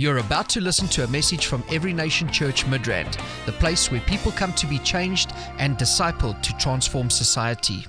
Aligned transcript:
You're 0.00 0.16
about 0.16 0.48
to 0.48 0.62
listen 0.62 0.88
to 0.96 1.04
a 1.04 1.08
message 1.08 1.44
from 1.44 1.62
Every 1.70 1.92
Nation 1.92 2.32
Church 2.32 2.64
Midrand, 2.64 3.20
the 3.44 3.52
place 3.52 3.90
where 3.90 4.00
people 4.00 4.32
come 4.32 4.54
to 4.54 4.66
be 4.66 4.78
changed 4.78 5.30
and 5.58 5.76
discipled 5.76 6.40
to 6.40 6.56
transform 6.56 7.10
society. 7.10 7.84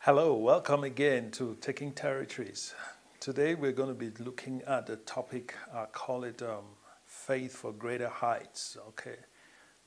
Hello, 0.00 0.34
welcome 0.34 0.84
again 0.84 1.30
to 1.30 1.56
Taking 1.62 1.92
Territories. 1.92 2.74
Today 3.20 3.54
we're 3.54 3.72
going 3.72 3.88
to 3.88 3.94
be 3.94 4.10
looking 4.22 4.60
at 4.66 4.86
the 4.86 4.96
topic, 4.96 5.54
I 5.72 5.86
call 5.86 6.24
it 6.24 6.42
um, 6.42 6.64
Faith 7.06 7.56
for 7.56 7.72
Greater 7.72 8.10
Heights. 8.10 8.76
Okay, 8.88 9.16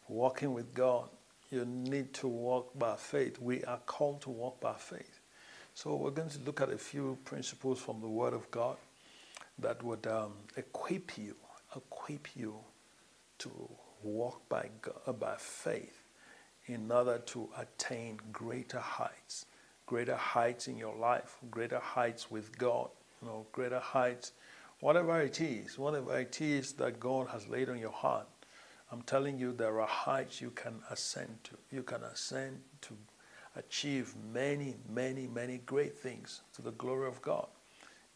walking 0.08 0.56
with 0.56 0.74
God, 0.74 1.10
you 1.52 1.66
need 1.66 2.16
to 2.16 2.28
walk 2.28 2.72
by 2.80 2.96
faith. 2.96 3.40
We 3.40 3.64
are 3.66 3.82
called 3.86 4.22
to 4.22 4.32
walk 4.32 4.60
by 4.60 4.74
faith. 4.74 5.20
So 5.76 5.96
we're 5.96 6.10
going 6.10 6.30
to 6.30 6.40
look 6.40 6.62
at 6.62 6.72
a 6.72 6.80
few 6.80 7.20
principles 7.26 7.80
from 7.80 8.02
the 8.02 8.10
Word 8.10 8.34
of 8.34 8.50
God 8.50 8.78
that 9.60 9.84
would 9.84 10.08
um, 10.08 10.34
equip 10.58 11.18
you, 11.18 11.36
equip 11.76 12.36
you 12.36 12.56
to 13.40 13.52
walk 14.04 14.48
by, 14.50 14.70
God, 14.82 15.20
by 15.20 15.36
faith 15.38 16.02
in 16.66 16.92
order 16.92 17.20
to 17.20 17.50
attain 17.58 18.20
greater 18.32 18.80
heights, 18.80 19.46
greater 19.86 20.16
heights 20.16 20.68
in 20.68 20.78
your 20.78 20.96
life, 20.96 21.38
greater 21.50 21.80
heights 21.80 22.30
with 22.32 22.58
God, 22.58 22.90
you 23.22 23.28
know, 23.28 23.46
greater 23.52 23.80
heights, 23.80 24.34
whatever 24.80 25.22
it 25.22 25.42
is, 25.42 25.78
whatever 25.78 26.20
it 26.20 26.42
is 26.42 26.74
that 26.74 27.00
God 27.00 27.28
has 27.30 27.48
laid 27.48 27.70
on 27.70 27.78
your 27.78 27.92
heart. 27.92 28.28
I'm 28.92 29.02
telling 29.04 29.38
you, 29.40 29.54
there 29.54 29.80
are 29.80 29.88
heights 29.88 30.42
you 30.42 30.52
can 30.52 30.82
ascend 30.90 31.44
to. 31.46 31.58
You 31.72 31.84
can 31.84 32.04
ascend 32.04 32.60
to 32.82 32.98
achieve 33.56 34.14
many, 34.34 34.76
many, 34.90 35.28
many 35.28 35.60
great 35.60 35.98
things 35.98 36.42
to 36.56 36.62
the 36.62 36.72
glory 36.72 37.08
of 37.08 37.22
God. 37.22 37.48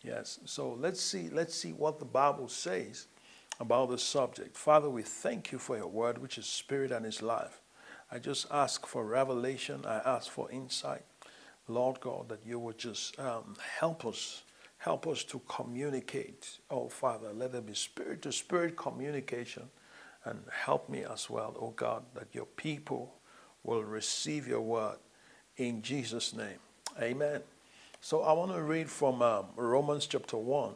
Yes. 0.05 0.40
So 0.45 0.77
let's 0.80 1.02
see, 1.02 1.30
let's 1.32 1.55
see 1.55 1.73
what 1.73 1.98
the 1.98 2.05
Bible 2.05 2.48
says 2.48 3.08
about 3.59 3.90
this 3.90 4.04
subject. 4.04 4.55
Father, 4.55 4.90
we 4.90 5.02
thank 5.02 5.52
you 5.52 5.58
for 5.58 5.77
your 5.77 5.88
word, 5.88 6.20
which 6.20 6.38
is 6.38 6.46
spirit 6.46 6.91
and 6.91 7.05
is 7.05 7.24
life. 7.24 7.62
I 8.12 8.20
just 8.20 8.46
ask 8.52 8.85
for 8.85 9.04
revelation. 9.04 9.84
I 9.85 10.02
ask 10.05 10.30
for 10.30 10.52
insight. 10.52 11.02
Lord 11.68 11.99
God, 12.02 12.30
that 12.30 12.46
you 12.46 12.60
would 12.60 12.77
just 12.77 13.20
um, 13.20 13.55
help 13.80 14.05
us, 14.05 14.43
help 14.77 15.07
us 15.07 15.24
to 15.24 15.41
communicate. 15.48 16.60
Oh, 16.70 16.87
Father, 16.87 17.34
let 17.34 17.52
there 17.52 17.62
be 17.62 17.74
spirit 17.74 18.21
to 18.21 18.32
spirit 18.32 18.77
communication 18.77 19.63
and 20.24 20.40
help 20.52 20.87
me 20.87 21.04
as 21.04 21.30
well, 21.30 21.55
oh 21.60 21.71
God, 21.71 22.04
that 22.13 22.27
your 22.34 22.46
people 22.46 23.15
will 23.63 23.84
receive 23.84 24.48
your 24.48 24.62
word 24.62 24.98
in 25.58 25.82
Jesus' 25.82 26.35
name. 26.35 26.60
Amen. 27.02 27.41
So 28.06 28.22
I 28.22 28.34
want 28.34 28.52
to 28.52 28.62
read 28.62 28.88
from 28.88 29.24
um, 29.24 29.48
Romans 29.56 30.06
chapter 30.06 30.38
1. 30.38 30.76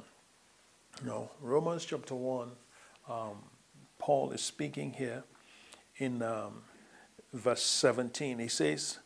No, 1.05 1.29
Romans 1.39 1.85
chapter 1.85 2.15
1, 2.15 2.49
um, 3.07 3.35
Paul 3.99 4.31
is 4.31 4.41
speaking 4.41 4.93
here 4.93 5.23
in 5.97 6.23
um, 6.23 6.63
verse 7.31 7.61
17. 7.61 8.39
He 8.39 8.47
says, 8.47 8.97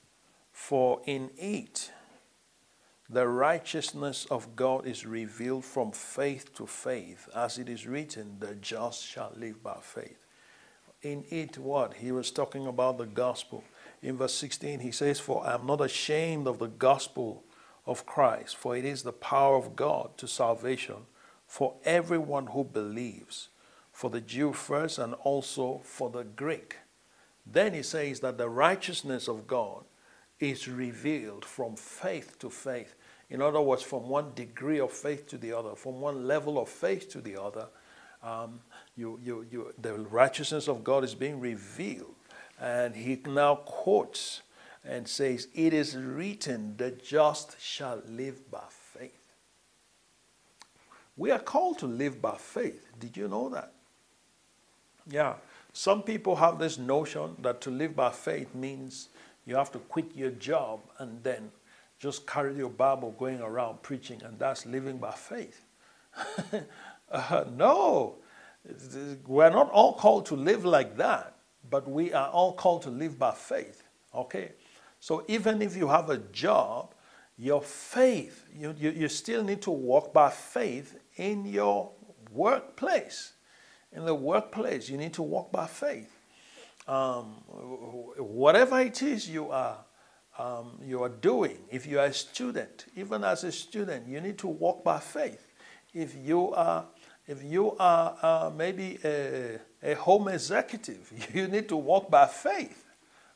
For 0.53 1.01
in 1.05 1.31
it 1.37 1.91
the 3.09 3.27
righteousness 3.27 4.25
of 4.31 4.55
God 4.55 4.87
is 4.87 5.05
revealed 5.05 5.65
from 5.65 5.91
faith 5.91 6.55
to 6.55 6.65
faith, 6.65 7.27
as 7.35 7.57
it 7.57 7.67
is 7.67 7.85
written, 7.85 8.37
the 8.39 8.55
just 8.55 9.05
shall 9.05 9.33
live 9.35 9.61
by 9.61 9.79
faith. 9.81 10.25
In 11.01 11.25
it, 11.29 11.57
what? 11.57 11.95
He 11.95 12.13
was 12.13 12.31
talking 12.31 12.67
about 12.67 12.99
the 12.99 13.05
gospel. 13.05 13.65
In 14.01 14.15
verse 14.15 14.35
16, 14.35 14.79
he 14.79 14.91
says, 14.91 15.19
For 15.19 15.45
I 15.45 15.55
am 15.55 15.65
not 15.65 15.81
ashamed 15.81 16.47
of 16.47 16.59
the 16.59 16.67
gospel 16.67 17.43
of 17.85 18.05
Christ, 18.05 18.55
for 18.55 18.75
it 18.75 18.85
is 18.85 19.03
the 19.03 19.11
power 19.11 19.55
of 19.55 19.75
God 19.75 20.17
to 20.17 20.27
salvation 20.27 21.05
for 21.47 21.75
everyone 21.85 22.47
who 22.47 22.63
believes, 22.63 23.49
for 23.91 24.09
the 24.09 24.21
Jew 24.21 24.53
first 24.53 24.97
and 24.97 25.13
also 25.15 25.81
for 25.83 26.09
the 26.09 26.23
Greek. 26.23 26.77
Then 27.45 27.73
he 27.73 27.83
says 27.83 28.21
that 28.21 28.37
the 28.37 28.49
righteousness 28.49 29.27
of 29.27 29.47
God 29.47 29.83
is 30.39 30.67
revealed 30.67 31.45
from 31.45 31.75
faith 31.75 32.39
to 32.39 32.49
faith. 32.49 32.95
In 33.29 33.41
other 33.41 33.61
words, 33.61 33.83
from 33.83 34.09
one 34.09 34.33
degree 34.33 34.79
of 34.79 34.91
faith 34.91 35.27
to 35.27 35.37
the 35.37 35.53
other, 35.53 35.75
from 35.75 35.99
one 35.99 36.27
level 36.27 36.59
of 36.59 36.69
faith 36.69 37.09
to 37.09 37.21
the 37.21 37.41
other, 37.41 37.67
um, 38.21 38.59
you, 38.95 39.19
you, 39.23 39.45
you, 39.51 39.73
the 39.81 39.93
righteousness 39.93 40.67
of 40.67 40.83
God 40.83 41.03
is 41.03 41.15
being 41.15 41.39
revealed. 41.39 42.15
And 42.59 42.95
he 42.95 43.19
now 43.25 43.55
quotes 43.55 44.41
and 44.85 45.07
says, 45.07 45.47
It 45.53 45.73
is 45.73 45.95
written, 45.95 46.75
the 46.77 46.91
just 46.91 47.59
shall 47.61 48.01
live 48.07 48.49
by 48.51 48.63
faith. 48.69 49.33
We 51.15 51.31
are 51.31 51.39
called 51.39 51.79
to 51.79 51.87
live 51.87 52.21
by 52.21 52.35
faith. 52.37 52.87
Did 52.99 53.15
you 53.15 53.27
know 53.27 53.49
that? 53.49 53.73
Yeah. 55.09 55.35
Some 55.73 56.03
people 56.03 56.35
have 56.35 56.59
this 56.59 56.77
notion 56.77 57.35
that 57.41 57.61
to 57.61 57.71
live 57.71 57.95
by 57.95 58.11
faith 58.11 58.53
means 58.53 59.09
you 59.45 59.55
have 59.55 59.71
to 59.71 59.79
quit 59.79 60.15
your 60.15 60.31
job 60.31 60.81
and 60.99 61.23
then 61.23 61.51
just 61.99 62.27
carry 62.27 62.55
your 62.55 62.69
Bible 62.69 63.15
going 63.17 63.41
around 63.41 63.81
preaching, 63.81 64.21
and 64.23 64.37
that's 64.37 64.65
living 64.65 64.97
by 64.97 65.11
faith. 65.11 65.63
uh, 67.11 67.45
no, 67.55 68.15
we're 69.25 69.49
not 69.49 69.71
all 69.71 69.93
called 69.93 70.25
to 70.27 70.35
live 70.35 70.65
like 70.65 70.97
that, 70.97 71.35
but 71.69 71.89
we 71.89 72.13
are 72.13 72.29
all 72.29 72.53
called 72.53 72.81
to 72.83 72.89
live 72.89 73.17
by 73.17 73.31
faith. 73.31 73.83
Okay? 74.13 74.51
So 75.03 75.25
even 75.27 75.61
if 75.61 75.75
you 75.75 75.89
have 75.89 76.09
a 76.09 76.17
job, 76.17 76.93
your 77.37 77.61
faith, 77.61 78.45
you, 78.57 78.73
you, 78.79 78.89
you 78.91 79.09
still 79.09 79.43
need 79.43 79.61
to 79.63 79.69
walk 79.69 80.13
by 80.13 80.29
faith 80.29 80.97
in 81.17 81.45
your 81.45 81.91
workplace. 82.31 83.33
In 83.91 84.05
the 84.05 84.15
workplace, 84.15 84.87
you 84.87 84.95
need 84.95 85.11
to 85.15 85.21
walk 85.21 85.51
by 85.51 85.67
faith. 85.67 86.09
Um, 86.87 87.25
whatever 88.17 88.79
it 88.79 89.01
is 89.01 89.29
you 89.29 89.51
are, 89.51 89.83
um, 90.39 90.79
you 90.81 91.03
are 91.03 91.09
doing, 91.09 91.57
if 91.69 91.85
you 91.85 91.99
are 91.99 92.05
a 92.05 92.13
student, 92.13 92.85
even 92.95 93.25
as 93.25 93.43
a 93.43 93.51
student, 93.51 94.07
you 94.07 94.21
need 94.21 94.37
to 94.37 94.47
walk 94.47 94.85
by 94.85 95.01
faith. 95.01 95.45
If 95.93 96.15
you 96.15 96.53
are, 96.53 96.85
if 97.27 97.43
you 97.43 97.75
are 97.77 98.17
uh, 98.21 98.51
maybe 98.55 98.99
a, 99.03 99.59
a 99.83 99.95
home 99.95 100.29
executive, 100.29 101.11
you 101.33 101.49
need 101.49 101.67
to 101.67 101.75
walk 101.75 102.09
by 102.09 102.25
faith. 102.27 102.85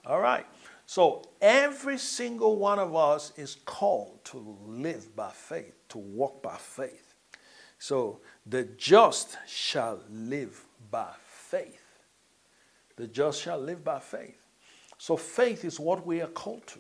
All 0.06 0.22
right. 0.22 0.46
So 0.88 1.22
every 1.42 1.98
single 1.98 2.56
one 2.56 2.80
of 2.80 2.96
us 2.96 3.34
is 3.38 3.58
called 3.66 4.24
to 4.24 4.58
live 4.66 5.14
by 5.18 5.32
faith, 5.32 5.76
to 5.90 5.98
walk 5.98 6.42
by 6.42 6.56
faith. 6.56 7.14
So 7.78 8.22
the 8.46 8.64
just 8.64 9.38
shall 9.46 10.00
live 10.10 10.66
by 10.90 11.12
faith. 11.26 11.84
The 12.96 13.06
just 13.06 13.42
shall 13.42 13.60
live 13.60 13.84
by 13.84 14.00
faith. 14.00 14.48
So 14.98 15.18
faith 15.18 15.66
is 15.66 15.78
what 15.78 16.08
we 16.08 16.22
are 16.22 16.28
called 16.28 16.66
to. 16.68 16.80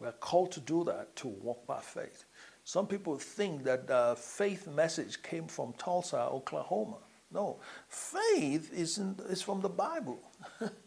We 0.00 0.08
are 0.08 0.12
called 0.12 0.50
to 0.52 0.60
do 0.60 0.82
that, 0.84 1.14
to 1.16 1.28
walk 1.28 1.64
by 1.64 1.80
faith. 1.80 2.24
Some 2.64 2.88
people 2.88 3.16
think 3.16 3.62
that 3.62 3.86
the 3.86 4.16
faith 4.18 4.66
message 4.66 5.22
came 5.22 5.46
from 5.46 5.72
Tulsa, 5.74 6.18
Oklahoma. 6.32 6.98
No, 7.30 7.60
faith 7.88 8.72
is, 8.74 8.98
in, 8.98 9.16
is 9.28 9.40
from 9.40 9.60
the 9.60 9.68
Bible. 9.68 10.20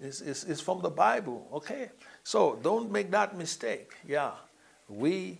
It's, 0.00 0.20
it's, 0.20 0.44
it's 0.44 0.60
from 0.60 0.80
the 0.80 0.90
Bible, 0.90 1.48
okay? 1.52 1.90
So 2.22 2.58
don't 2.62 2.90
make 2.90 3.10
that 3.10 3.36
mistake. 3.36 3.94
Yeah, 4.06 4.32
we 4.88 5.38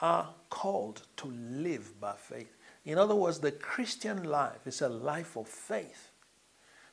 are 0.00 0.28
called 0.50 1.02
to 1.18 1.28
live 1.28 2.00
by 2.00 2.14
faith. 2.16 2.56
In 2.84 2.98
other 2.98 3.14
words, 3.14 3.38
the 3.38 3.52
Christian 3.52 4.24
life 4.24 4.66
is 4.66 4.82
a 4.82 4.88
life 4.88 5.36
of 5.36 5.46
faith. 5.46 6.10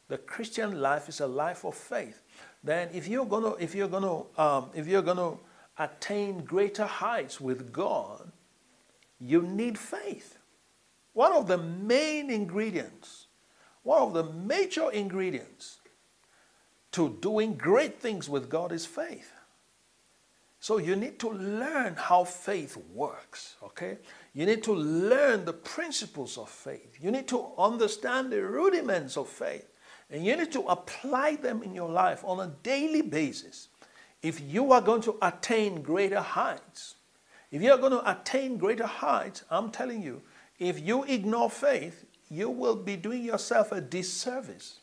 The 0.08 0.20
Christian 0.20 0.80
life 0.80 1.10
is 1.10 1.20
a 1.20 1.28
life 1.28 1.66
of 1.66 1.76
faith. 1.76 2.22
Then, 2.64 2.90
if 2.94 3.08
you're 3.08 3.26
gonna, 3.26 3.54
if 3.56 3.74
you're 3.74 3.88
gonna, 3.88 4.24
um, 4.38 4.70
if 4.76 4.88
you're 4.88 5.02
gonna 5.02 5.34
attain 5.78 6.44
greater 6.44 6.86
heights 6.86 7.42
with 7.42 7.72
God, 7.72 8.32
you 9.20 9.42
need 9.42 9.78
faith. 9.78 10.38
One 11.14 11.34
of 11.34 11.48
the 11.48 11.58
main 11.58 12.30
ingredients, 12.30 13.28
one 13.84 14.02
of 14.02 14.14
the 14.14 14.24
major 14.24 14.92
ingredients 14.92 15.79
to 16.92 17.18
doing 17.22 17.56
great 17.56 18.00
things 18.00 18.30
with 18.30 18.50
God 18.50 18.72
is 18.72 18.86
faith. 18.86 19.32
So 20.60 20.78
you 20.78 20.96
need 20.96 21.20
to 21.20 21.30
learn 21.30 21.96
how 21.96 22.26
faith 22.26 22.78
works, 22.94 23.56
okay? 23.64 23.98
You 24.34 24.46
need 24.46 24.62
to 24.64 24.74
learn 24.74 25.46
the 25.46 25.54
principles 25.54 26.38
of 26.38 26.50
faith. 26.50 26.98
You 27.00 27.12
need 27.12 27.28
to 27.30 27.52
understand 27.58 28.32
the 28.32 28.44
rudiments 28.44 29.16
of 29.16 29.30
faith. 29.30 29.66
And 30.10 30.26
you 30.26 30.36
need 30.36 30.52
to 30.52 30.62
apply 30.64 31.38
them 31.38 31.64
in 31.64 31.74
your 31.74 31.90
life 31.90 32.24
on 32.26 32.40
a 32.40 32.54
daily 32.64 33.02
basis. 33.02 33.70
If 34.22 34.42
you 34.42 34.74
are 34.74 34.82
going 34.82 35.02
to 35.04 35.16
attain 35.22 35.82
greater 35.82 36.20
heights, 36.20 36.96
if 37.52 37.62
you 37.62 37.72
are 37.72 37.78
going 37.78 37.94
to 37.94 38.12
attain 38.12 38.58
greater 38.58 38.86
heights, 38.86 39.46
I'm 39.50 39.72
telling 39.72 40.02
you, 40.02 40.22
if 40.58 40.80
you 40.80 41.04
ignore 41.06 41.50
faith, 41.50 42.06
you 42.30 42.50
will 42.50 42.76
be 42.76 42.98
doing 42.98 43.24
yourself 43.24 43.72
a 43.72 43.80
disservice 43.80 44.80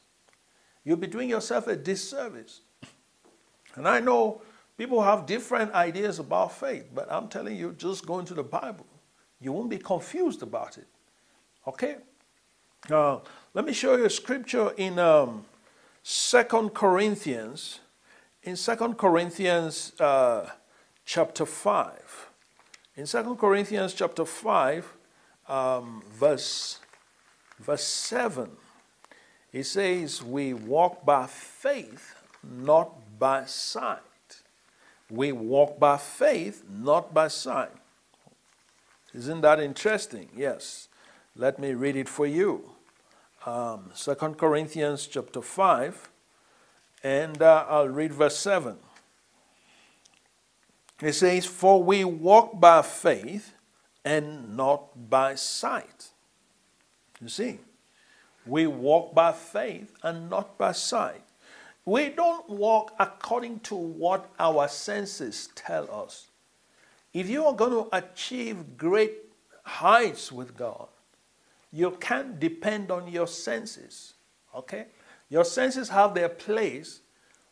you'll 0.86 0.96
be 0.96 1.08
doing 1.08 1.28
yourself 1.28 1.66
a 1.66 1.76
disservice. 1.76 2.60
And 3.74 3.86
I 3.86 4.00
know 4.00 4.40
people 4.78 5.02
have 5.02 5.26
different 5.26 5.72
ideas 5.72 6.20
about 6.20 6.52
faith, 6.52 6.86
but 6.94 7.10
I'm 7.10 7.28
telling 7.28 7.56
you, 7.56 7.74
just 7.76 8.06
go 8.06 8.20
into 8.20 8.32
the 8.32 8.44
Bible. 8.44 8.86
You 9.40 9.52
won't 9.52 9.68
be 9.68 9.78
confused 9.78 10.42
about 10.42 10.78
it. 10.78 10.86
Okay? 11.66 11.96
Uh, 12.88 13.18
let 13.52 13.66
me 13.66 13.72
show 13.72 13.96
you 13.96 14.04
a 14.04 14.10
scripture 14.10 14.72
in 14.76 14.98
um, 15.00 15.44
2 16.04 16.70
Corinthians. 16.72 17.80
In 18.44 18.54
2 18.54 18.94
Corinthians 18.94 19.92
uh, 20.00 20.48
chapter 21.04 21.44
5. 21.44 22.30
In 22.94 23.06
2 23.06 23.34
Corinthians 23.34 23.92
chapter 23.92 24.24
5, 24.24 24.94
um, 25.48 26.02
verse, 26.14 26.78
verse 27.58 27.84
7, 27.84 28.50
it 29.56 29.64
says, 29.64 30.22
We 30.22 30.52
walk 30.52 31.06
by 31.06 31.26
faith, 31.26 32.14
not 32.42 33.18
by 33.18 33.46
sight. 33.46 34.02
We 35.08 35.32
walk 35.32 35.80
by 35.80 35.96
faith, 35.96 36.62
not 36.68 37.14
by 37.14 37.28
sight. 37.28 37.70
Isn't 39.14 39.40
that 39.40 39.58
interesting? 39.58 40.28
Yes. 40.36 40.88
Let 41.34 41.58
me 41.58 41.72
read 41.72 41.96
it 41.96 42.06
for 42.06 42.26
you. 42.26 42.72
Um, 43.46 43.92
2 43.96 44.14
Corinthians 44.36 45.06
chapter 45.06 45.40
5, 45.40 46.10
and 47.02 47.40
uh, 47.40 47.64
I'll 47.66 47.88
read 47.88 48.12
verse 48.12 48.36
7. 48.36 48.76
It 51.00 51.14
says, 51.14 51.46
For 51.46 51.82
we 51.82 52.04
walk 52.04 52.60
by 52.60 52.82
faith 52.82 53.54
and 54.04 54.54
not 54.54 55.08
by 55.08 55.36
sight. 55.36 56.10
You 57.22 57.30
see, 57.30 57.60
we 58.46 58.66
walk 58.66 59.14
by 59.14 59.32
faith 59.32 59.92
and 60.02 60.30
not 60.30 60.56
by 60.56 60.72
sight. 60.72 61.22
We 61.84 62.08
don't 62.08 62.48
walk 62.48 62.94
according 62.98 63.60
to 63.60 63.74
what 63.76 64.28
our 64.38 64.68
senses 64.68 65.48
tell 65.54 65.88
us. 65.92 66.28
If 67.12 67.28
you 67.28 67.44
are 67.44 67.54
going 67.54 67.70
to 67.72 67.96
achieve 67.96 68.76
great 68.76 69.14
heights 69.62 70.30
with 70.30 70.56
God, 70.56 70.88
you 71.72 71.92
can't 72.00 72.38
depend 72.40 72.90
on 72.90 73.08
your 73.08 73.26
senses. 73.26 74.14
Okay? 74.54 74.86
Your 75.28 75.44
senses 75.44 75.88
have 75.88 76.14
their 76.14 76.28
place, 76.28 77.00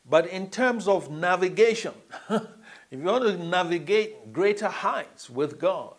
but 0.08 0.26
in 0.26 0.50
terms 0.50 0.86
of 0.88 1.10
navigation, 1.10 1.94
if 2.30 2.42
you 2.90 3.04
want 3.04 3.24
to 3.24 3.36
navigate 3.36 4.32
greater 4.32 4.68
heights 4.68 5.28
with 5.28 5.58
God, 5.58 5.94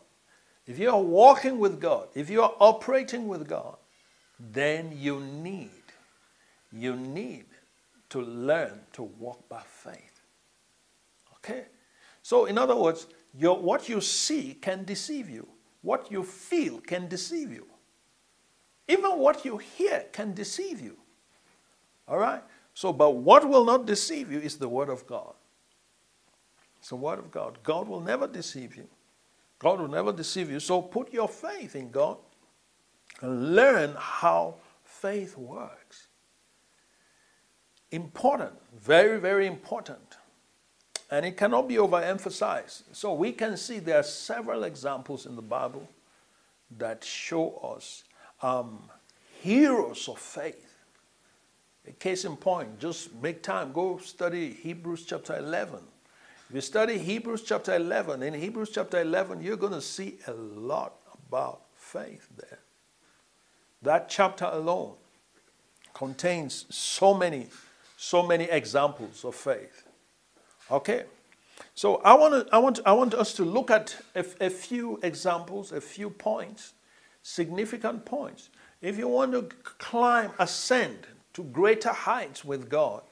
if 0.68 0.80
you 0.80 0.90
are 0.90 1.02
walking 1.02 1.60
with 1.60 1.80
God, 1.80 2.08
if 2.16 2.30
you 2.30 2.42
are 2.42 2.54
operating 2.60 3.28
with 3.28 3.48
God, 3.48 3.78
then 4.40 4.92
you 4.98 5.20
need, 5.20 5.70
you 6.72 6.96
need 6.96 7.46
to 8.10 8.22
learn 8.22 8.80
to 8.94 9.04
walk 9.04 9.48
by 9.50 9.62
faith. 9.62 10.22
Okay? 11.38 11.66
So, 12.22 12.46
in 12.46 12.58
other 12.58 12.76
words, 12.76 13.08
your, 13.38 13.60
what 13.60 13.88
you 13.88 14.02
see 14.02 14.58
can 14.60 14.84
deceive 14.84 15.30
you. 15.30 15.48
What 15.82 16.12
you 16.12 16.24
feel 16.24 16.80
can 16.80 17.08
deceive 17.08 17.52
you. 17.52 17.68
Even 18.88 19.20
what 19.20 19.46
you 19.46 19.58
hear 19.58 20.06
can 20.12 20.34
deceive 20.34 20.82
you. 20.82 20.98
All 22.08 22.18
right? 22.18 22.44
So, 22.74 22.92
but 22.92 23.12
what 23.12 23.48
will 23.48 23.66
not 23.66 23.86
deceive 23.86 24.32
you 24.32 24.40
is 24.40 24.58
the 24.58 24.68
Word 24.68 24.90
of 24.90 25.08
God. 25.08 25.34
It's 26.80 26.90
the 26.90 26.96
Word 26.96 27.20
of 27.20 27.32
God. 27.32 27.60
God 27.64 27.88
will 27.88 28.02
never 28.02 28.28
deceive 28.28 28.76
you. 28.76 28.88
God 29.60 29.80
will 29.80 29.88
never 29.88 30.12
deceive 30.12 30.52
you. 30.52 30.60
So 30.60 30.82
put 30.82 31.14
your 31.14 31.28
faith 31.28 31.76
in 31.76 31.90
God 31.90 32.18
learn 33.22 33.96
how 33.98 34.56
faith 34.84 35.38
works. 35.38 36.08
Important, 37.92 38.54
very, 38.78 39.20
very 39.20 39.48
important. 39.48 40.18
And 41.12 41.26
it 41.26 41.38
cannot 41.38 41.68
be 41.68 41.76
overemphasized. 41.76 42.84
So 42.94 43.14
we 43.14 43.32
can 43.32 43.58
see 43.58 43.80
there 43.80 44.00
are 44.00 44.04
several 44.04 44.64
examples 44.64 45.26
in 45.26 45.36
the 45.36 45.42
Bible 45.42 45.88
that 46.78 47.04
show 47.04 47.58
us 47.76 48.04
um, 48.42 48.90
heroes 49.42 50.10
of 50.10 50.18
faith. 50.20 50.74
A 51.88 51.92
case 51.92 52.26
in 52.26 52.36
point, 52.36 52.80
just 52.80 53.14
make 53.22 53.44
time, 53.44 53.72
go 53.72 53.98
study 54.00 54.52
Hebrews 54.52 55.06
chapter 55.06 55.38
11. 55.38 55.80
If 56.50 56.56
you 56.56 56.62
study 56.62 56.98
Hebrews 56.98 57.44
chapter 57.44 57.76
11, 57.76 58.24
in 58.24 58.34
Hebrews 58.34 58.72
chapter 58.74 59.00
11, 59.02 59.42
you're 59.42 59.58
going 59.58 59.74
to 59.74 59.82
see 59.82 60.18
a 60.28 60.34
lot 60.34 60.96
about 61.30 61.62
faith 61.76 62.28
there. 62.36 62.60
That 63.86 64.10
chapter 64.10 64.46
alone 64.46 64.94
contains 65.94 66.66
so 66.70 67.14
many, 67.14 67.48
so 67.98 68.26
many 68.26 68.46
examples 68.46 69.24
of 69.24 69.36
faith. 69.36 69.84
Okay? 70.72 71.04
So 71.76 71.98
I 71.98 72.16
want, 72.16 72.48
to, 72.48 72.54
I 72.54 72.58
want, 72.58 72.80
I 72.84 72.94
want 72.94 73.14
us 73.14 73.32
to 73.34 73.46
look 73.46 73.70
at 73.70 73.96
a, 74.16 74.26
a 74.42 74.50
few 74.50 75.00
examples, 75.04 75.72
a 75.72 75.80
few 75.80 76.10
points, 76.10 76.74
significant 77.22 78.06
points. 78.06 78.50
If 78.82 78.98
you 78.98 79.08
want 79.08 79.34
to 79.34 79.44
climb, 79.64 80.32
ascend 80.40 81.06
to 81.34 81.44
greater 81.44 81.94
heights 81.94 82.44
with 82.44 82.70
God, 82.70 83.04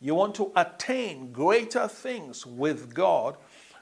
you 0.00 0.14
want 0.14 0.36
to 0.36 0.52
attain 0.54 1.32
greater 1.32 1.88
things 1.88 2.46
with 2.46 2.94
God, 2.94 3.36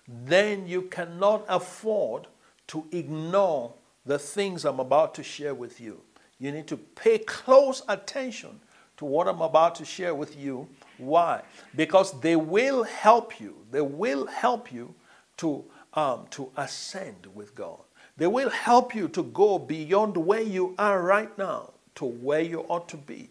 then 0.08 0.66
you 0.66 0.82
cannot 0.82 1.44
afford 1.46 2.26
to 2.68 2.86
ignore 2.90 3.74
the 4.06 4.18
things 4.18 4.64
I'm 4.64 4.80
about 4.80 5.14
to 5.16 5.22
share 5.22 5.54
with 5.54 5.80
you. 5.80 6.00
You 6.38 6.52
need 6.52 6.66
to 6.68 6.76
pay 6.76 7.18
close 7.18 7.82
attention 7.88 8.60
to 8.98 9.04
what 9.04 9.28
I'm 9.28 9.40
about 9.40 9.74
to 9.76 9.84
share 9.84 10.14
with 10.14 10.36
you. 10.36 10.68
Why? 10.98 11.42
Because 11.74 12.20
they 12.20 12.36
will 12.36 12.82
help 12.84 13.40
you. 13.40 13.56
They 13.70 13.80
will 13.80 14.26
help 14.26 14.72
you 14.72 14.94
to, 15.38 15.64
um, 15.94 16.26
to 16.30 16.50
ascend 16.56 17.26
with 17.34 17.54
God. 17.54 17.78
They 18.16 18.26
will 18.26 18.50
help 18.50 18.94
you 18.94 19.08
to 19.08 19.22
go 19.22 19.58
beyond 19.58 20.16
where 20.16 20.42
you 20.42 20.74
are 20.78 21.00
right 21.00 21.36
now 21.38 21.72
to 21.98 22.04
where 22.04 22.40
you 22.40 22.60
ought 22.68 22.88
to 22.88 22.96
be. 22.96 23.28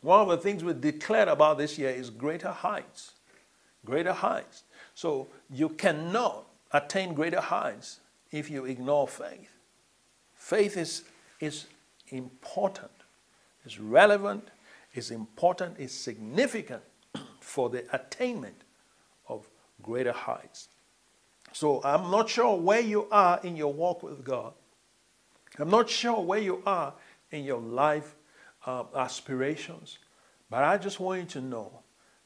One 0.00 0.20
of 0.20 0.28
the 0.28 0.38
things 0.38 0.64
we 0.64 0.72
declared 0.72 1.28
about 1.28 1.58
this 1.58 1.78
year 1.78 1.90
is 1.90 2.10
greater 2.10 2.50
heights. 2.50 3.12
Greater 3.84 4.12
heights. 4.12 4.64
So 4.94 5.28
you 5.50 5.68
cannot 5.68 6.46
attain 6.72 7.14
greater 7.14 7.40
heights 7.40 8.00
if 8.30 8.50
you 8.50 8.64
ignore 8.64 9.06
faith. 9.06 9.50
Faith 10.42 10.76
is, 10.76 11.04
is 11.38 11.66
important, 12.08 12.90
is 13.64 13.78
relevant, 13.78 14.48
is 14.92 15.12
important, 15.12 15.78
is 15.78 15.92
significant 15.92 16.82
for 17.38 17.70
the 17.70 17.84
attainment 17.92 18.56
of 19.28 19.48
greater 19.82 20.10
heights. 20.10 20.68
So 21.52 21.80
I'm 21.84 22.10
not 22.10 22.28
sure 22.28 22.58
where 22.58 22.80
you 22.80 23.06
are 23.12 23.38
in 23.44 23.56
your 23.56 23.72
walk 23.72 24.02
with 24.02 24.24
God. 24.24 24.52
I'm 25.60 25.70
not 25.70 25.88
sure 25.88 26.20
where 26.20 26.40
you 26.40 26.60
are 26.66 26.92
in 27.30 27.44
your 27.44 27.60
life 27.60 28.16
uh, 28.66 28.82
aspirations. 28.96 29.98
But 30.50 30.64
I 30.64 30.76
just 30.76 30.98
want 30.98 31.20
you 31.20 31.26
to 31.26 31.40
know 31.40 31.70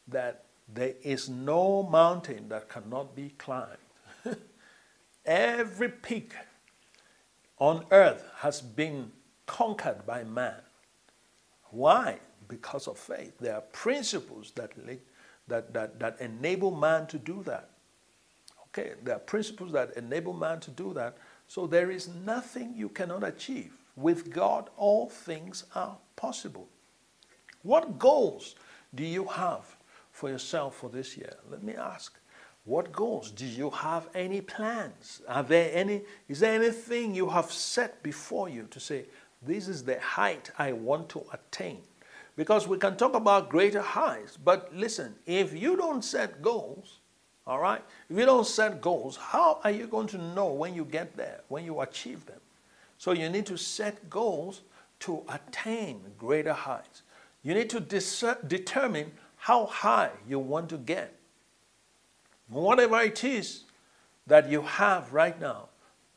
that 0.09 0.47
there 0.73 0.95
is 1.03 1.29
no 1.29 1.83
mountain 1.83 2.49
that 2.49 2.71
cannot 2.71 3.15
be 3.15 3.35
climbed. 3.37 3.77
Every 5.27 5.91
peak 5.91 6.33
on 7.59 7.85
earth 7.91 8.25
has 8.39 8.61
been 8.61 9.13
conquered 9.47 10.05
by 10.07 10.25
man. 10.25 10.61
Why? 11.71 12.19
Because 12.49 12.87
of 12.87 12.99
faith. 12.99 13.39
There 13.41 13.55
are 13.55 13.61
principles 13.61 14.53
that, 14.57 14.73
that, 15.49 15.73
that, 15.73 15.99
that 15.99 16.21
enable 16.21 16.71
man 16.71 17.07
to 17.09 17.19
do 17.19 17.43
that. 17.45 17.71
Okay, 18.69 18.93
there 19.03 19.17
are 19.17 19.21
principles 19.21 19.73
that 19.73 19.97
enable 19.97 20.35
man 20.35 20.61
to 20.61 20.71
do 20.71 20.93
that. 20.95 21.17
So 21.49 21.67
there 21.67 21.91
is 21.91 22.09
nothing 22.09 22.75
you 22.77 22.89
cannot 22.89 23.25
achieve. 23.25 23.73
With 23.97 24.31
God, 24.31 24.69
all 24.77 25.09
things 25.09 25.65
are 25.75 25.97
possible. 26.17 26.69
What 27.63 27.99
goals 27.99 28.55
do 28.95 29.03
you 29.05 29.25
have 29.25 29.65
for 30.13 30.29
yourself 30.29 30.77
for 30.77 30.91
this 30.91 31.17
year? 31.17 31.35
Let 31.51 31.63
me 31.63 31.75
ask. 31.75 32.19
What 32.67 32.91
goals? 32.91 33.31
Do 33.31 33.47
you 33.47 33.71
have 33.71 34.09
any 34.13 34.41
plans? 34.41 35.23
Are 35.29 35.45
there 35.45 35.71
any, 35.73 36.03
is 36.29 36.41
there 36.41 36.53
anything 36.53 37.15
you 37.15 37.29
have 37.29 37.53
set 37.53 38.03
before 38.03 38.49
you 38.49 38.67
to 38.73 38.81
say, 38.81 39.05
this 39.41 39.69
is 39.69 39.85
the 39.85 40.01
height 40.01 40.51
I 40.59 40.73
want 40.73 41.09
to 41.11 41.25
attain? 41.33 41.79
Because 42.35 42.67
we 42.67 42.77
can 42.77 42.97
talk 42.97 43.15
about 43.15 43.49
greater 43.49 43.81
heights, 43.81 44.37
but 44.37 44.75
listen, 44.75 45.15
if 45.27 45.55
you 45.55 45.77
don't 45.77 46.05
set 46.05 46.43
goals, 46.43 46.99
all 47.47 47.61
right, 47.61 47.83
if 48.11 48.19
you 48.19 48.27
don't 48.27 48.47
set 48.47 48.81
goals, 48.81 49.17
how 49.17 49.61
are 49.63 49.71
you 49.71 49.87
going 49.87 50.09
to 50.09 50.19
know 50.19 50.49
when 50.49 50.75
you 50.75 50.85
get 50.85 51.17
there, 51.17 51.43
when 51.47 51.65
you 51.65 51.81
achieve 51.83 52.27
them? 52.27 52.41
So 52.99 53.13
you 53.13 53.29
need 53.29 53.47
to 53.47 53.57
set 53.57 54.11
goals 54.11 54.63
to 55.01 55.23
attain 55.29 56.01
greater 56.19 56.53
heights. 56.53 57.03
You 57.45 57.55
need 57.55 57.71
to 57.71 57.81
determine 57.81 59.13
how 59.37 59.67
high 59.67 60.11
you 60.29 60.41
want 60.41 60.69
to 60.71 60.79
get. 60.79 61.15
Whatever 62.49 63.01
it 63.03 63.25
is 63.25 63.65
that 64.27 64.51
you 64.51 64.63
have 64.63 65.13
right 65.13 65.41
now, 65.41 65.69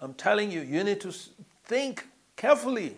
I'm 0.01 0.13
telling 0.13 0.51
you, 0.51 0.61
you 0.61 0.83
need 0.83 1.01
to 1.01 1.13
think 1.65 2.07
carefully 2.35 2.97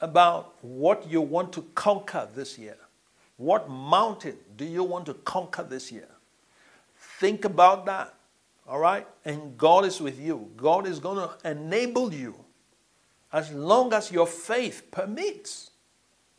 about 0.00 0.54
what 0.62 1.10
you 1.10 1.20
want 1.20 1.52
to 1.54 1.62
conquer 1.74 2.28
this 2.34 2.58
year. 2.58 2.76
What 3.36 3.70
mountain 3.70 4.36
do 4.56 4.64
you 4.64 4.84
want 4.84 5.06
to 5.06 5.14
conquer 5.14 5.62
this 5.62 5.92
year? 5.92 6.08
Think 7.20 7.44
about 7.44 7.86
that. 7.86 8.14
All 8.68 8.78
right? 8.78 9.06
And 9.24 9.56
God 9.58 9.84
is 9.84 10.00
with 10.00 10.20
you. 10.20 10.50
God 10.56 10.86
is 10.86 10.98
going 10.98 11.18
to 11.18 11.50
enable 11.50 12.12
you. 12.14 12.34
as 13.32 13.52
long 13.52 13.92
as 13.92 14.10
your 14.12 14.26
faith 14.26 14.90
permits. 14.90 15.70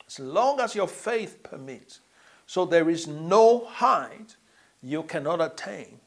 As 0.08 0.20
long 0.20 0.60
as 0.60 0.76
your 0.76 0.88
faith 0.88 1.44
permits. 1.44 2.00
So 2.48 2.66
there 2.66 2.90
is 2.90 3.08
no 3.08 3.66
height 3.66 4.36
you 4.82 5.04
cannot 5.04 5.42
attain. 5.42 6.00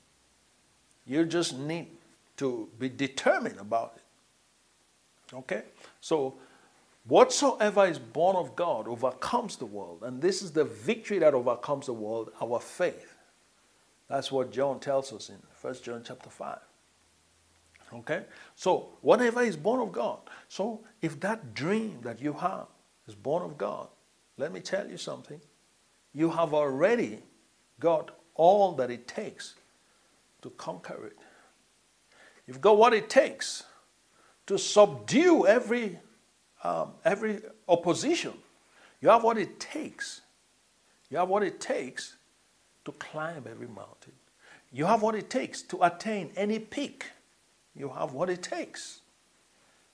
You 1.06 1.24
just 1.24 1.58
need 1.58 1.88
to 2.36 2.68
be 2.78 2.88
determined 2.88 3.58
about 3.58 3.94
it. 3.96 5.34
Okay? 5.34 5.62
So, 6.00 6.34
whatsoever 7.06 7.86
is 7.86 7.98
born 7.98 8.36
of 8.36 8.56
God 8.56 8.88
overcomes 8.88 9.56
the 9.56 9.66
world. 9.66 10.02
And 10.02 10.22
this 10.22 10.42
is 10.42 10.52
the 10.52 10.64
victory 10.64 11.18
that 11.18 11.34
overcomes 11.34 11.86
the 11.86 11.92
world, 11.92 12.30
our 12.40 12.60
faith. 12.60 13.16
That's 14.08 14.32
what 14.32 14.52
John 14.52 14.80
tells 14.80 15.12
us 15.12 15.28
in 15.28 15.36
1 15.60 15.74
John 15.82 16.02
chapter 16.04 16.30
5. 16.30 16.58
Okay? 17.92 18.22
So, 18.54 18.90
whatever 19.02 19.42
is 19.42 19.56
born 19.56 19.80
of 19.80 19.92
God. 19.92 20.18
So, 20.48 20.80
if 21.02 21.18
that 21.20 21.54
dream 21.54 21.98
that 22.02 22.20
you 22.20 22.32
have 22.34 22.66
is 23.06 23.14
born 23.14 23.42
of 23.42 23.58
God, 23.58 23.88
let 24.36 24.52
me 24.52 24.60
tell 24.60 24.88
you 24.88 24.96
something. 24.96 25.40
You 26.12 26.30
have 26.30 26.54
already 26.54 27.22
got 27.78 28.10
all 28.34 28.72
that 28.72 28.90
it 28.90 29.06
takes 29.06 29.54
to 30.42 30.50
conquer 30.50 31.06
it. 31.06 31.16
You've 32.46 32.60
got 32.60 32.78
what 32.78 32.92
it 32.92 33.08
takes 33.08 33.64
to 34.46 34.58
subdue 34.58 35.46
every, 35.46 35.98
um, 36.64 36.92
every 37.04 37.42
opposition. 37.68 38.32
You 39.00 39.08
have 39.10 39.22
what 39.22 39.38
it 39.38 39.60
takes. 39.60 40.22
You 41.10 41.18
have 41.18 41.28
what 41.28 41.42
it 41.42 41.60
takes 41.60 42.16
to 42.84 42.92
climb 42.92 43.44
every 43.48 43.68
mountain. 43.68 44.12
You 44.72 44.86
have 44.86 45.02
what 45.02 45.14
it 45.14 45.30
takes 45.30 45.62
to 45.62 45.82
attain 45.82 46.30
any 46.36 46.58
peak. 46.58 47.06
You 47.74 47.88
have 47.90 48.12
what 48.12 48.30
it 48.30 48.42
takes. 48.42 49.00